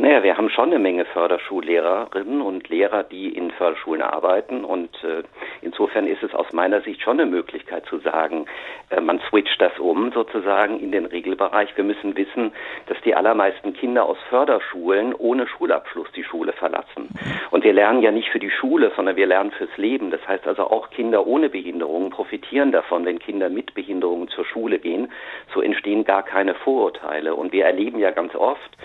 Naja, 0.00 0.22
wir 0.22 0.38
haben 0.38 0.48
schon 0.48 0.70
eine 0.70 0.78
Menge 0.78 1.04
Förderschullehrerinnen 1.04 2.40
und 2.40 2.70
Lehrer, 2.70 3.02
die 3.02 3.28
in 3.36 3.50
Förderschulen 3.50 4.00
arbeiten 4.00 4.64
und 4.64 4.88
äh, 5.04 5.22
insofern 5.60 6.06
ist 6.06 6.22
es 6.22 6.34
aus 6.34 6.54
meiner 6.54 6.80
Sicht 6.80 7.02
schon 7.02 7.20
eine 7.20 7.30
Möglichkeit 7.30 7.84
zu 7.84 7.98
sagen, 7.98 8.46
äh, 8.88 8.98
man 9.02 9.20
switcht 9.28 9.60
das 9.60 9.78
um 9.78 10.10
sozusagen 10.12 10.80
in 10.80 10.90
den 10.90 11.04
Regelbereich. 11.04 11.76
Wir 11.76 11.84
müssen 11.84 12.16
wissen, 12.16 12.52
dass 12.86 12.96
die 13.02 13.14
allermeisten 13.14 13.74
Kinder 13.74 14.06
aus 14.06 14.16
Förderschulen 14.30 15.12
ohne 15.12 15.46
Schulabschluss 15.46 16.10
die 16.12 16.24
Schule 16.24 16.54
verlassen. 16.54 17.10
Und 17.50 17.62
wir 17.62 17.74
lernen 17.74 18.00
ja 18.00 18.10
nicht 18.10 18.30
für 18.30 18.40
die 18.40 18.50
Schule, 18.50 18.92
sondern 18.96 19.16
wir 19.16 19.26
lernen 19.26 19.50
fürs 19.50 19.76
Leben. 19.76 20.10
Das 20.10 20.26
heißt 20.26 20.46
also 20.46 20.62
auch 20.62 20.88
Kinder 20.88 21.26
ohne 21.26 21.50
Behinderungen 21.50 22.08
profitieren 22.08 22.72
davon, 22.72 23.04
wenn 23.04 23.18
Kinder 23.18 23.50
mit 23.50 23.74
Behinderungen 23.74 24.28
zur 24.28 24.46
Schule 24.46 24.78
gehen. 24.78 25.12
So 25.52 25.60
entstehen 25.60 26.04
gar 26.04 26.22
keine 26.22 26.54
Vorurteile. 26.54 27.34
Und 27.34 27.52
wir 27.52 27.66
erleben 27.66 27.98
ja 27.98 28.12
ganz 28.12 28.34
oft, 28.34 28.78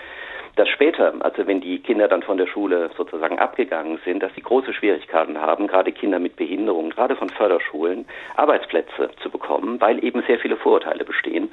dass 0.56 0.68
später, 0.70 1.14
also 1.20 1.46
wenn 1.46 1.60
die 1.60 1.78
Kinder 1.80 2.08
dann 2.08 2.22
von 2.22 2.38
der 2.38 2.46
Schule 2.46 2.90
sozusagen 2.96 3.38
abgegangen 3.38 3.98
sind, 4.04 4.22
dass 4.22 4.34
sie 4.34 4.40
große 4.40 4.72
Schwierigkeiten 4.72 5.38
haben, 5.38 5.66
gerade 5.66 5.92
Kinder 5.92 6.18
mit 6.18 6.36
Behinderung, 6.36 6.90
gerade 6.90 7.14
von 7.14 7.28
Förderschulen, 7.28 8.06
Arbeitsplätze 8.36 9.10
zu 9.22 9.30
bekommen, 9.30 9.80
weil 9.80 10.02
eben 10.02 10.22
sehr 10.26 10.38
viele 10.38 10.56
Vorurteile 10.56 11.04
bestehen. 11.04 11.50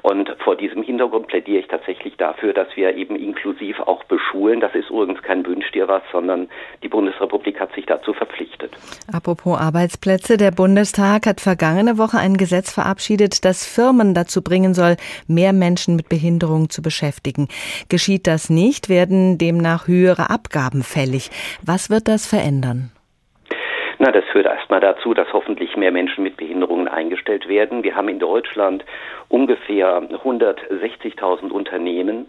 Und 0.00 0.34
vor 0.42 0.56
diesem 0.56 0.82
Hintergrund 0.82 1.26
plädiere 1.28 1.60
ich 1.60 1.68
tatsächlich 1.68 2.16
dafür, 2.16 2.54
dass 2.54 2.68
wir 2.76 2.96
eben 2.96 3.16
inklusiv 3.16 3.78
auch 3.80 4.04
beschulen. 4.04 4.60
Das 4.60 4.74
ist 4.74 4.88
übrigens 4.88 5.22
kein 5.22 5.44
Wünsch 5.46 5.70
dir 5.72 5.86
was, 5.86 6.02
sondern 6.10 6.48
die 6.82 6.88
Bundesrepublik 6.88 7.60
hat 7.60 7.74
sich 7.74 7.84
dazu 7.84 8.14
verpflichtet. 8.14 8.72
Apropos 9.12 9.58
Arbeitsplätze, 9.58 10.38
der 10.38 10.50
Bundestag 10.50 11.26
hat 11.26 11.42
vergangene 11.42 11.98
Woche 11.98 12.18
ein 12.18 12.38
Gesetz 12.38 12.72
verabschiedet, 12.72 13.44
das 13.44 13.66
Firmen 13.66 14.14
dazu 14.14 14.42
bringen 14.42 14.72
soll, 14.72 14.96
mehr 15.28 15.52
Menschen 15.52 15.96
mit 15.96 16.08
Behinderung 16.08 16.70
zu 16.70 16.80
beschäftigen. 16.80 17.48
Geschieht 17.90 18.26
das 18.26 18.45
nicht, 18.50 18.88
werden 18.88 19.38
demnach 19.38 19.88
höhere 19.88 20.30
Abgaben 20.30 20.82
fällig. 20.82 21.30
Was 21.64 21.90
wird 21.90 22.08
das 22.08 22.26
verändern? 22.26 22.90
Na, 23.98 24.12
das 24.12 24.24
führt 24.30 24.46
erstmal 24.46 24.80
dazu, 24.80 25.14
dass 25.14 25.32
hoffentlich 25.32 25.76
mehr 25.76 25.90
Menschen 25.90 26.22
mit 26.22 26.36
Behinderungen 26.36 26.86
eingestellt 26.86 27.48
werden. 27.48 27.82
Wir 27.82 27.96
haben 27.96 28.08
in 28.08 28.18
Deutschland 28.18 28.84
ungefähr 29.28 30.02
160.000 30.02 31.50
Unternehmen, 31.50 32.26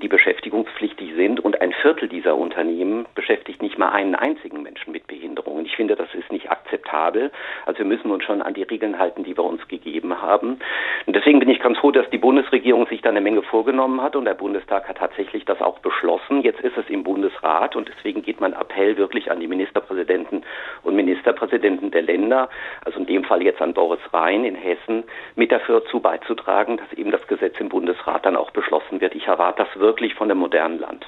die 0.00 0.08
beschäftigungspflichtig 0.08 1.14
sind 1.14 1.40
und 1.40 1.60
ein 1.60 1.72
Viertel 1.72 2.08
dieser 2.08 2.36
Unternehmen 2.36 3.06
beschäftigt 3.14 3.62
nicht 3.62 3.78
mal 3.78 3.90
einen 3.90 4.14
einzigen 4.14 4.62
Menschen 4.62 4.92
mit 4.92 5.06
Behinderungen. 5.06 5.66
Ich 5.66 5.76
finde, 5.76 5.94
das 5.94 6.14
ist 6.14 6.32
nicht 6.32 6.50
akzeptabel. 6.50 7.30
Also 7.66 7.80
wir 7.80 7.86
müssen 7.86 8.10
uns 8.10 8.24
schon 8.24 8.40
an 8.40 8.54
die 8.54 8.62
Regeln 8.62 8.98
halten, 8.98 9.24
die 9.24 9.36
wir 9.36 9.44
uns 9.44 9.66
gegeben 9.68 10.22
haben. 10.22 10.58
Und 11.06 11.16
deswegen 11.16 11.38
bin 11.38 11.50
ich 11.50 11.60
ganz 11.60 11.78
froh, 11.78 11.90
dass 11.90 12.08
die 12.10 12.18
Bundesregierung 12.18 12.86
sich 12.86 13.02
da 13.02 13.10
eine 13.10 13.20
Menge 13.20 13.42
vorgenommen 13.42 14.00
hat 14.00 14.16
und 14.16 14.24
der 14.24 14.34
Bundestag 14.34 14.88
hat 14.88 14.98
tatsächlich 14.98 15.44
das 15.44 15.60
auch 15.60 15.78
beschlossen. 15.80 16.42
Jetzt 16.42 16.60
ist 16.60 16.76
es 16.76 16.88
im 16.88 17.04
Bundesrat 17.04 17.76
und 17.76 17.88
deswegen 17.88 18.22
geht 18.22 18.40
mein 18.40 18.54
Appell 18.54 18.96
wirklich 18.96 19.30
an 19.30 19.40
die 19.40 19.46
Ministerpräsidenten 19.46 20.44
und 20.82 20.96
Ministerpräsidenten 20.96 21.90
der 21.90 22.02
Länder, 22.02 22.48
also 22.84 22.98
in 23.00 23.06
dem 23.06 23.24
Fall 23.24 23.42
jetzt 23.42 23.60
an 23.60 23.74
Boris 23.74 24.00
Rhein 24.12 24.44
in 24.44 24.54
Hessen, 24.54 25.04
mit 25.36 25.52
dafür 25.52 25.84
zu 25.86 26.00
beizutragen, 26.00 26.78
dass 26.78 26.92
eben 26.94 27.10
das 27.10 27.26
Gesetz 27.26 27.60
im 27.60 27.68
Bundesrat 27.68 28.24
dann 28.24 28.36
auch 28.36 28.50
beschlossen 28.50 29.00
wird. 29.00 29.14
Ich 29.14 29.26
erwarte 29.26 29.57
das 29.58 29.68
wirklich 29.76 30.14
von 30.14 30.28
dem 30.28 30.38
modernen 30.38 30.78
Land. 30.78 31.04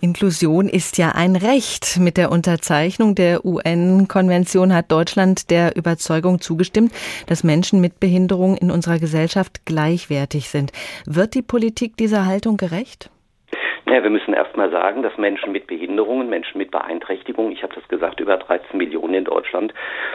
Inklusion 0.00 0.68
ist 0.68 0.96
ja 0.98 1.10
ein 1.12 1.34
Recht. 1.34 1.98
Mit 1.98 2.16
der 2.16 2.30
Unterzeichnung 2.30 3.14
der 3.14 3.44
UN-Konvention 3.44 4.72
hat 4.72 4.92
Deutschland 4.92 5.50
der 5.50 5.76
Überzeugung 5.76 6.40
zugestimmt, 6.40 6.92
dass 7.26 7.42
Menschen 7.42 7.80
mit 7.80 7.98
Behinderung 7.98 8.56
in 8.56 8.70
unserer 8.70 8.98
Gesellschaft 8.98 9.66
gleichwertig 9.66 10.48
sind. 10.48 10.72
Wird 11.04 11.34
die 11.34 11.42
Politik 11.42 11.96
dieser 11.96 12.26
Haltung 12.26 12.56
gerecht? 12.56 13.10
Ja, 13.90 14.02
wir 14.02 14.10
müssen 14.10 14.34
erst 14.34 14.54
mal 14.54 14.70
sagen, 14.70 15.02
dass 15.02 15.16
Menschen 15.16 15.50
mit 15.50 15.66
Behinderungen, 15.66 16.28
Menschen 16.28 16.58
mit 16.58 16.70
Beeinträchtigungen, 16.70 17.52
ich 17.52 17.62
habe 17.62 17.74
das 17.74 17.88
gesagt, 17.88 18.20
über 18.20 18.36
13 18.36 18.76
Millionen 18.76 19.14
in 19.14 19.24
Deutschland, 19.24 19.72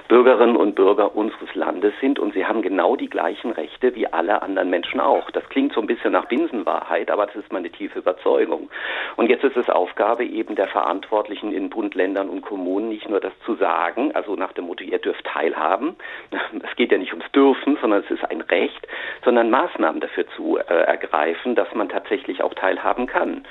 Bürgerinnen 0.08 0.56
und 0.56 0.76
Bürger 0.76 1.16
unseres 1.16 1.56
Landes 1.56 1.92
sind 2.00 2.20
und 2.20 2.36
sie 2.36 2.46
haben 2.46 2.62
genau 2.62 2.96
die 2.96 3.10
gleichen 3.10 3.52
Rechte 3.52 3.96
wie 3.96 4.06
alle 4.06 4.44
anderen 4.44 4.70
Menschen 4.70 5.00
auch. 5.00 5.32
Das 5.32 5.50
klingt 5.50 5.74
so 5.74 5.82
ein 5.82 5.88
bisschen 5.88 6.12
nach 6.12 6.26
Binsenwahrheit, 6.26 7.10
aber 7.10 7.26
das 7.26 7.36
ist 7.36 7.52
meine 7.52 7.72
tiefe 7.72 7.98
Überzeugung. 7.98 8.70
Und 9.16 9.32
jetzt 9.32 9.44
ist 9.44 9.58
es 9.58 9.68
Aufgabe 9.72 10.24
eben 10.24 10.54
der 10.54 10.68
Verantwortlichen 10.68 11.52
in 11.52 11.72
Bund, 11.72 11.96
Ländern 11.96 12.30
und 12.30 12.42
Kommunen, 12.42 12.90
nicht 12.90 13.10
nur 13.10 13.22
das 13.22 13.34
zu 13.44 13.56
sagen, 13.56 14.12
also 14.14 14.36
nach 14.36 14.54
dem 14.54 14.66
Motto, 14.66 14.84
ihr 14.84 15.00
dürft 15.00 15.26
teilhaben. 15.26 15.96
Es 16.64 16.76
geht 16.76 16.92
ja 16.92 16.98
nicht 16.98 17.12
ums 17.12 17.30
Dürfen, 17.32 17.78
sondern 17.82 18.04
es 18.04 18.12
ist 18.12 18.24
ein 18.30 18.42
Recht, 18.42 18.88
sondern 19.24 19.50
Maßnahmen 19.50 20.02
dafür 20.02 20.26
zu 20.36 20.58
äh, 20.58 20.62
ergreifen, 20.62 21.56
dass 21.56 21.74
man 21.74 21.90
tatsächlich 21.90 22.42
auch 22.42 22.54
teilhaben 22.54 23.06
kann. 23.06 23.46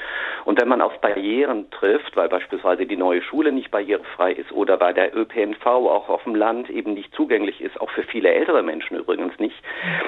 Und 0.44 0.60
wenn 0.60 0.68
man 0.68 0.80
auf 0.80 1.00
Barrieren 1.00 1.70
trifft, 1.70 2.16
weil 2.16 2.28
beispielsweise 2.28 2.86
die 2.86 2.96
neue 2.96 3.22
Schule 3.22 3.52
nicht 3.52 3.70
barrierefrei 3.70 4.32
ist 4.32 4.52
oder 4.52 4.80
weil 4.80 4.94
der 4.94 5.16
ÖPNV 5.16 5.64
auch 5.66 6.08
auf 6.08 6.24
dem 6.24 6.34
Land 6.34 6.68
eben 6.70 6.94
nicht 6.94 7.14
zugänglich 7.14 7.60
ist, 7.60 7.80
auch 7.80 7.90
für 7.90 8.02
viele 8.02 8.32
ältere 8.32 8.62
Menschen 8.62 8.98
übrigens 8.98 9.38
nicht, 9.38 9.56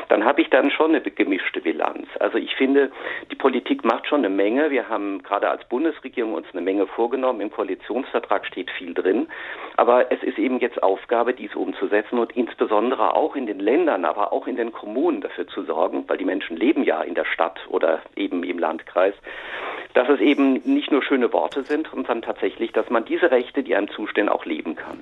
dann 0.09 0.25
habe 0.25 0.41
ich 0.41 0.51
dann 0.51 0.71
schon 0.71 0.95
eine 0.95 1.01
gemischte 1.01 1.61
Bilanz. 1.61 2.09
Also 2.19 2.39
ich 2.39 2.55
finde, 2.57 2.91
die 3.31 3.37
Politik 3.37 3.85
macht 3.85 4.07
schon 4.07 4.21
eine 4.21 4.29
Menge. 4.29 4.71
Wir 4.71 4.89
haben 4.89 5.23
gerade 5.23 5.49
als 5.49 5.65
Bundesregierung 5.69 6.35
uns 6.35 6.47
eine 6.53 6.63
Menge 6.63 6.87
vorgenommen. 6.87 7.41
Im 7.41 7.51
Koalitionsvertrag 7.51 8.47
steht 8.47 8.71
viel 8.71 8.95
drin. 8.95 9.29
Aber 9.77 10.11
es 10.11 10.23
ist 10.23 10.39
eben 10.39 10.59
jetzt 10.59 10.83
Aufgabe, 10.83 11.35
dies 11.35 11.55
umzusetzen 11.55 12.19
und 12.19 12.37
insbesondere 12.37 13.15
auch 13.15 13.37
in 13.37 13.47
den 13.47 13.61
Ländern, 13.61 14.05
aber 14.05 14.33
auch 14.33 14.47
in 14.47 14.57
den 14.57 14.73
Kommunen 14.73 15.21
dafür 15.21 15.47
zu 15.47 15.63
sorgen, 15.63 16.05
weil 16.07 16.19
die 16.19 16.25
Menschen 16.25 16.57
leben 16.57 16.85
ja 16.85 17.03
in 17.03 17.15
der 17.15 17.25
Stadt 17.25 17.59
oder 17.69 18.01
eben 18.17 18.43
im 18.45 18.59
Landkreis, 18.59 19.15
dass 19.95 20.09
es 20.09 20.21
eben 20.21 20.61
nicht 20.65 20.91
nur 20.91 21.03
schöne 21.03 21.33
Worte 21.33 21.63
sind, 21.63 21.89
sondern 21.91 22.21
tatsächlich, 22.21 22.73
dass 22.73 22.91
man 22.91 23.05
diese 23.05 23.31
Rechte, 23.31 23.63
die 23.63 23.75
einem 23.75 23.89
zustehen, 23.89 24.29
auch 24.29 24.45
leben 24.45 24.77
kann. 24.77 24.99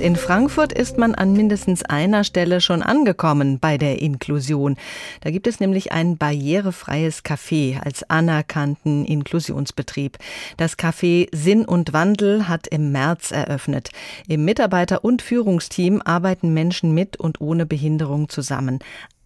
In 0.00 0.14
Frankfurt 0.14 0.72
ist 0.72 0.96
man 0.96 1.16
an 1.16 1.32
mindestens 1.32 1.84
einer 1.84 2.22
Stelle 2.22 2.60
schon 2.60 2.82
angekommen 2.82 3.58
bei 3.58 3.78
der 3.78 4.00
Inklusion. 4.00 4.76
Da 5.22 5.30
gibt 5.32 5.48
es 5.48 5.58
nämlich 5.58 5.90
ein 5.90 6.16
barrierefreies 6.16 7.24
Café 7.24 7.80
als 7.84 8.08
anerkannten 8.08 9.04
Inklusionsbetrieb. 9.04 10.18
Das 10.56 10.78
Café 10.78 11.28
Sinn 11.32 11.64
und 11.64 11.92
Wandel 11.92 12.48
hat 12.48 12.68
im 12.68 12.92
März 12.92 13.32
eröffnet. 13.32 13.90
Im 14.28 14.44
Mitarbeiter- 14.44 15.02
und 15.02 15.20
Führungsteam 15.20 16.00
arbeiten 16.04 16.54
Menschen 16.54 16.94
mit 16.94 17.18
und 17.18 17.40
ohne 17.40 17.66
Behinderung 17.66 18.28
zusammen 18.28 18.78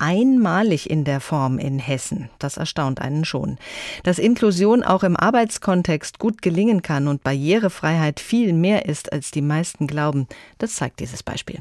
einmalig 0.02 0.90
in 0.90 1.04
der 1.04 1.20
Form 1.20 1.58
in 1.58 1.78
Hessen. 1.78 2.28
Das 2.40 2.56
erstaunt 2.56 3.00
einen 3.00 3.24
schon. 3.24 3.56
Dass 4.02 4.18
Inklusion 4.18 4.82
auch 4.82 5.04
im 5.04 5.16
Arbeitskontext 5.16 6.18
gut 6.18 6.42
gelingen 6.42 6.82
kann 6.82 7.06
und 7.06 7.22
Barrierefreiheit 7.22 8.18
viel 8.18 8.52
mehr 8.52 8.86
ist, 8.86 9.12
als 9.12 9.30
die 9.30 9.42
meisten 9.42 9.86
glauben, 9.86 10.26
das 10.58 10.74
zeigt 10.74 10.98
dieses 10.98 11.22
Beispiel. 11.22 11.60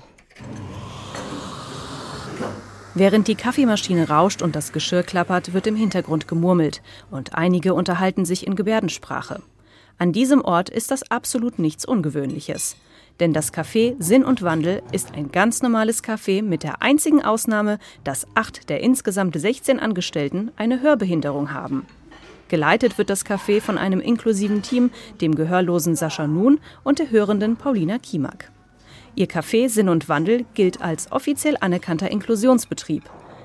Während 2.95 3.27
die 3.27 3.35
Kaffeemaschine 3.35 4.09
rauscht 4.09 4.41
und 4.41 4.55
das 4.55 4.73
Geschirr 4.73 5.03
klappert, 5.03 5.53
wird 5.53 5.67
im 5.67 5.75
Hintergrund 5.75 6.27
gemurmelt 6.27 6.81
und 7.11 7.35
einige 7.35 7.73
unterhalten 7.73 8.25
sich 8.25 8.45
in 8.45 8.55
Gebärdensprache. 8.55 9.41
An 9.99 10.11
diesem 10.13 10.43
Ort 10.43 10.69
ist 10.69 10.89
das 10.89 11.09
absolut 11.11 11.59
nichts 11.59 11.85
Ungewöhnliches. 11.85 12.75
Denn 13.19 13.33
das 13.33 13.53
Café 13.53 13.95
Sinn 13.99 14.23
und 14.23 14.41
Wandel 14.41 14.81
ist 14.91 15.13
ein 15.13 15.31
ganz 15.31 15.61
normales 15.61 16.03
Café 16.03 16.41
mit 16.41 16.63
der 16.63 16.81
einzigen 16.81 17.21
Ausnahme, 17.21 17.77
dass 18.03 18.25
acht 18.35 18.69
der 18.69 18.81
insgesamt 18.81 19.39
16 19.39 19.79
Angestellten 19.79 20.51
eine 20.55 20.81
Hörbehinderung 20.81 21.53
haben. 21.53 21.85
Geleitet 22.47 22.97
wird 22.97 23.09
das 23.09 23.25
Café 23.25 23.61
von 23.61 23.77
einem 23.77 24.01
inklusiven 24.01 24.61
Team, 24.61 24.89
dem 25.21 25.35
gehörlosen 25.35 25.95
Sascha 25.95 26.27
Nun 26.27 26.59
und 26.83 26.99
der 26.99 27.09
hörenden 27.09 27.55
Paulina 27.55 27.97
Kiemak. 27.97 28.51
Ihr 29.15 29.27
Café 29.27 29.69
Sinn 29.69 29.89
und 29.89 30.09
Wandel 30.09 30.45
gilt 30.53 30.81
als 30.81 31.11
offiziell 31.11 31.57
anerkannter 31.59 32.11
Inklusionsbetrieb. 32.11 33.03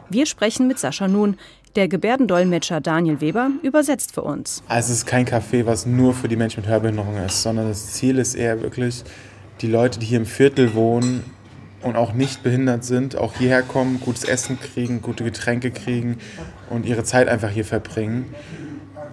Wir 0.09 0.27
sprechen 0.27 0.69
mit 0.69 0.79
Sascha 0.79 1.09
Nun. 1.09 1.37
Der 1.75 1.89
Gebärdendolmetscher 1.89 2.81
Daniel 2.81 3.21
Weber 3.21 3.51
übersetzt 3.63 4.15
für 4.15 4.23
uns. 4.23 4.63
Also 4.67 4.93
es 4.93 4.99
ist 4.99 5.07
kein 5.07 5.27
Café, 5.27 5.67
was 5.67 5.85
nur 5.85 6.15
für 6.15 6.27
die 6.27 6.37
Menschen 6.37 6.63
mit 6.63 6.71
Hörbehinderung 6.71 7.17
ist, 7.19 7.43
sondern 7.43 7.69
das 7.69 7.93
Ziel 7.93 8.19
ist 8.19 8.35
eher 8.35 8.63
wirklich, 8.63 9.05
die 9.61 9.69
Leute, 9.69 9.99
die 9.99 10.07
hier 10.07 10.19
im 10.19 10.27
Viertel 10.27 10.75
wohnen 10.75 11.25
und 11.83 11.97
auch 11.97 12.13
nicht 12.13 12.43
behindert 12.43 12.85
sind, 12.85 13.17
auch 13.17 13.35
hierher 13.35 13.63
kommen, 13.63 14.01
gutes 14.01 14.25
Essen 14.25 14.59
kriegen, 14.61 15.03
gute 15.03 15.25
Getränke 15.25 15.71
kriegen 15.71 16.19
und 16.71 16.87
ihre 16.87 17.05
Zeit 17.05 17.29
einfach 17.29 17.51
hier 17.51 17.65
verbringen. 17.65 18.35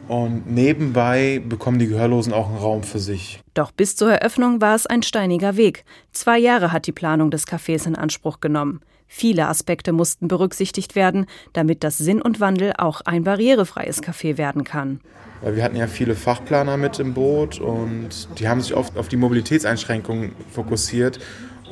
Und 0.08 0.52
nebenbei 0.52 1.42
bekommen 1.48 1.80
die 1.80 1.88
Gehörlosen 1.88 2.34
auch 2.34 2.50
einen 2.50 2.58
Raum 2.58 2.84
für 2.84 3.00
sich. 3.00 3.40
Doch 3.54 3.72
bis 3.72 3.96
zur 3.96 4.12
Eröffnung 4.12 4.60
war 4.60 4.76
es 4.76 4.86
ein 4.86 5.02
steiniger 5.02 5.56
Weg. 5.56 5.86
Zwei 6.12 6.38
Jahre 6.38 6.72
hat 6.74 6.88
die 6.88 6.92
Planung 6.92 7.32
des 7.32 7.48
Cafés 7.48 7.88
in 7.88 7.96
Anspruch 7.96 8.42
genommen. 8.42 8.82
Viele 9.16 9.48
Aspekte 9.48 9.94
mussten 9.94 10.28
berücksichtigt 10.28 10.96
werden, 10.96 11.28
damit 11.54 11.84
das 11.84 12.00
Sinn 12.00 12.20
und 12.20 12.40
Wandel 12.40 12.74
auch 12.76 13.02
ein 13.02 13.24
barrierefreies 13.24 14.02
Café 14.02 14.40
werden 14.40 14.64
kann. 14.64 15.02
Wir 15.46 15.64
hatten 15.64 15.76
ja 15.76 15.86
viele 15.86 16.16
Fachplaner 16.16 16.78
mit 16.78 16.98
im 16.98 17.14
Boot 17.14 17.60
und 17.60 18.28
die 18.40 18.48
haben 18.48 18.60
sich 18.60 18.74
oft 18.74 18.98
auf 18.98 19.10
die 19.10 19.16
Mobilitätseinschränkungen 19.18 20.32
fokussiert. 20.52 21.20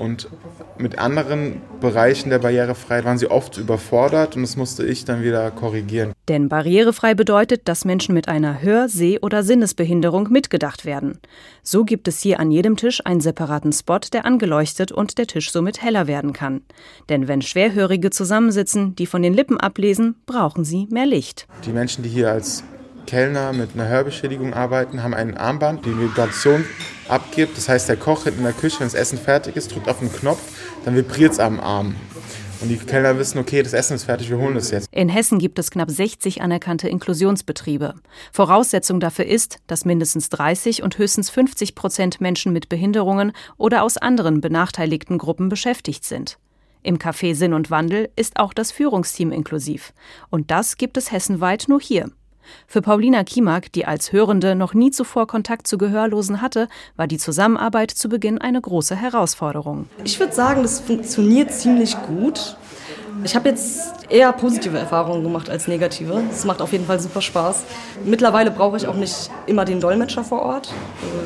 Und 0.01 0.29
mit 0.79 0.97
anderen 0.97 1.61
Bereichen 1.79 2.31
der 2.31 2.39
Barrierefreiheit 2.39 3.05
waren 3.05 3.19
sie 3.19 3.29
oft 3.29 3.59
überfordert 3.59 4.35
und 4.35 4.41
das 4.41 4.57
musste 4.57 4.83
ich 4.83 5.05
dann 5.05 5.21
wieder 5.21 5.51
korrigieren. 5.51 6.13
Denn 6.27 6.49
barrierefrei 6.49 7.13
bedeutet, 7.13 7.67
dass 7.67 7.85
Menschen 7.85 8.15
mit 8.15 8.27
einer 8.27 8.63
Hör-, 8.63 8.89
Seh- 8.89 9.19
oder 9.19 9.43
Sinnesbehinderung 9.43 10.31
mitgedacht 10.31 10.85
werden. 10.85 11.19
So 11.61 11.85
gibt 11.85 12.07
es 12.07 12.19
hier 12.19 12.39
an 12.39 12.49
jedem 12.49 12.77
Tisch 12.77 13.05
einen 13.05 13.21
separaten 13.21 13.73
Spot, 13.73 13.99
der 14.11 14.25
angeleuchtet 14.25 14.91
und 14.91 15.19
der 15.19 15.27
Tisch 15.27 15.51
somit 15.51 15.83
heller 15.83 16.07
werden 16.07 16.33
kann. 16.33 16.63
Denn 17.09 17.27
wenn 17.27 17.43
Schwerhörige 17.43 18.09
zusammensitzen, 18.09 18.95
die 18.95 19.05
von 19.05 19.21
den 19.21 19.35
Lippen 19.35 19.59
ablesen, 19.59 20.15
brauchen 20.25 20.65
sie 20.65 20.87
mehr 20.89 21.05
Licht. 21.05 21.47
Die 21.63 21.71
Menschen, 21.71 22.01
die 22.01 22.09
hier 22.09 22.31
als 22.31 22.63
Kellner 23.05 23.53
mit 23.53 23.73
einer 23.73 23.87
Hörbeschädigung 23.87 24.53
arbeiten, 24.53 25.03
haben 25.03 25.13
ein 25.13 25.37
Armband, 25.37 25.85
die 25.85 25.97
Vibration 25.97 26.65
abgibt. 27.07 27.57
Das 27.57 27.69
heißt, 27.69 27.89
der 27.89 27.97
Koch 27.97 28.25
in 28.25 28.43
der 28.43 28.53
Küche, 28.53 28.79
wenn 28.79 28.87
das 28.87 28.93
Essen 28.93 29.17
fertig 29.17 29.55
ist, 29.55 29.73
drückt 29.73 29.89
auf 29.89 29.99
den 29.99 30.11
Knopf, 30.11 30.41
dann 30.85 30.95
vibriert 30.95 31.33
es 31.33 31.39
am 31.39 31.59
Arm. 31.59 31.95
Und 32.61 32.69
die 32.69 32.77
Kellner 32.77 33.17
wissen, 33.17 33.39
okay, 33.39 33.63
das 33.63 33.73
Essen 33.73 33.95
ist 33.95 34.03
fertig, 34.03 34.29
wir 34.29 34.37
holen 34.37 34.55
es 34.55 34.69
jetzt. 34.69 34.87
In 34.91 35.09
Hessen 35.09 35.39
gibt 35.39 35.57
es 35.57 35.71
knapp 35.71 35.89
60 35.89 36.43
anerkannte 36.43 36.89
Inklusionsbetriebe. 36.89 37.95
Voraussetzung 38.31 38.99
dafür 38.99 39.25
ist, 39.25 39.57
dass 39.65 39.83
mindestens 39.83 40.29
30 40.29 40.83
und 40.83 40.99
höchstens 40.99 41.31
50 41.31 41.73
Prozent 41.73 42.21
Menschen 42.21 42.53
mit 42.53 42.69
Behinderungen 42.69 43.31
oder 43.57 43.81
aus 43.81 43.97
anderen 43.97 44.41
benachteiligten 44.41 45.17
Gruppen 45.17 45.49
beschäftigt 45.49 46.05
sind. 46.05 46.37
Im 46.83 46.99
Café 46.99 47.33
Sinn 47.33 47.53
und 47.53 47.71
Wandel 47.71 48.09
ist 48.15 48.39
auch 48.39 48.53
das 48.53 48.71
Führungsteam 48.71 49.31
inklusiv. 49.31 49.93
Und 50.29 50.51
das 50.51 50.77
gibt 50.77 50.97
es 50.97 51.11
hessenweit 51.11 51.65
nur 51.67 51.79
hier. 51.79 52.11
Für 52.67 52.81
Paulina 52.81 53.23
Kiemak, 53.23 53.71
die 53.71 53.85
als 53.85 54.11
Hörende 54.11 54.55
noch 54.55 54.73
nie 54.73 54.91
zuvor 54.91 55.27
Kontakt 55.27 55.67
zu 55.67 55.77
Gehörlosen 55.77 56.41
hatte, 56.41 56.67
war 56.95 57.07
die 57.07 57.17
Zusammenarbeit 57.17 57.91
zu 57.91 58.09
Beginn 58.09 58.39
eine 58.39 58.61
große 58.61 58.95
Herausforderung. 58.95 59.87
Ich 60.03 60.19
würde 60.19 60.33
sagen, 60.33 60.61
das 60.61 60.79
funktioniert 60.79 61.51
ziemlich 61.51 61.95
gut. 62.03 62.55
Ich 63.23 63.35
habe 63.35 63.49
jetzt 63.49 63.93
eher 64.09 64.31
positive 64.33 64.77
Erfahrungen 64.77 65.23
gemacht 65.23 65.49
als 65.49 65.67
negative. 65.67 66.23
Es 66.31 66.43
macht 66.43 66.61
auf 66.61 66.71
jeden 66.71 66.85
Fall 66.85 66.99
super 66.99 67.21
Spaß. 67.21 67.63
Mittlerweile 68.03 68.49
brauche 68.49 68.77
ich 68.77 68.87
auch 68.87 68.95
nicht 68.95 69.29
immer 69.45 69.63
den 69.63 69.79
Dolmetscher 69.79 70.23
vor 70.23 70.41
Ort. 70.41 70.73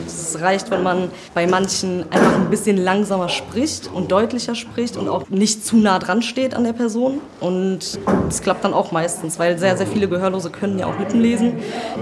Also 0.04 0.36
es 0.36 0.42
reicht, 0.42 0.72
wenn 0.72 0.84
man 0.84 1.10
bei 1.34 1.48
manchen 1.48 2.04
einfach 2.12 2.36
ein 2.36 2.50
bisschen 2.50 2.78
langsamer 2.78 3.30
spricht 3.30 3.90
und 3.92 4.12
deutlicher 4.12 4.56
spricht 4.56 4.98
und 4.98 5.08
auch 5.08 5.30
nicht 5.30 5.66
zu 5.66 5.78
nah 5.78 6.00
dran 6.00 6.22
steht 6.22 6.54
an 6.54 6.66
der 6.66 6.74
Person. 6.74 7.22
Und 7.40 7.98
das 8.26 8.42
klappt 8.42 8.66
dann 8.66 8.74
auch 8.74 8.92
meistens, 8.92 9.40
weil 9.40 9.58
sehr, 9.58 9.78
sehr 9.78 9.88
viele 9.88 10.10
Gehörlose 10.10 10.50
können 10.50 10.78
ja 10.78 10.88
auch 10.88 11.00
Lippen 11.00 11.22
lesen. 11.22 11.54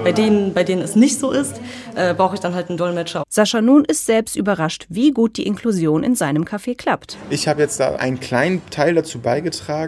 Bei 0.03 0.11
denen, 0.11 0.53
bei 0.53 0.63
denen 0.63 0.81
es 0.81 0.95
nicht 0.95 1.19
so 1.19 1.31
ist, 1.31 1.61
äh, 1.95 2.13
brauche 2.15 2.33
ich 2.33 2.41
dann 2.41 2.55
halt 2.55 2.69
einen 2.69 2.77
Dolmetscher. 2.77 3.23
Sascha 3.29 3.61
Nun 3.61 3.85
ist 3.85 4.05
selbst 4.05 4.35
überrascht, 4.35 4.87
wie 4.89 5.11
gut 5.11 5.37
die 5.37 5.45
Inklusion 5.45 6.03
in 6.03 6.15
seinem 6.15 6.45
Café 6.45 6.75
klappt. 6.75 7.17
Ich 7.29 7.47
habe 7.47 7.61
jetzt 7.61 7.79
da 7.79 7.95
einen 7.95 8.19
kleinen 8.19 8.61
Teil 8.69 8.95
dazu 8.95 9.19
beigetragen. 9.19 9.82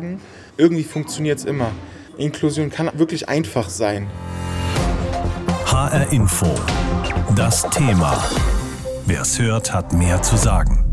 Irgendwie 0.58 0.84
funktioniert 0.84 1.40
es 1.40 1.46
immer. 1.46 1.72
Inklusion 2.18 2.70
kann 2.70 2.90
wirklich 2.94 3.28
einfach 3.30 3.70
sein. 3.70 4.08
HR 5.66 6.12
Info. 6.12 6.48
Das 7.36 7.64
Thema. 7.70 8.24
Wer 9.06 9.22
es 9.22 9.40
hört, 9.40 9.74
hat 9.74 9.94
mehr 9.94 10.22
zu 10.22 10.38
sagen. 10.38 10.86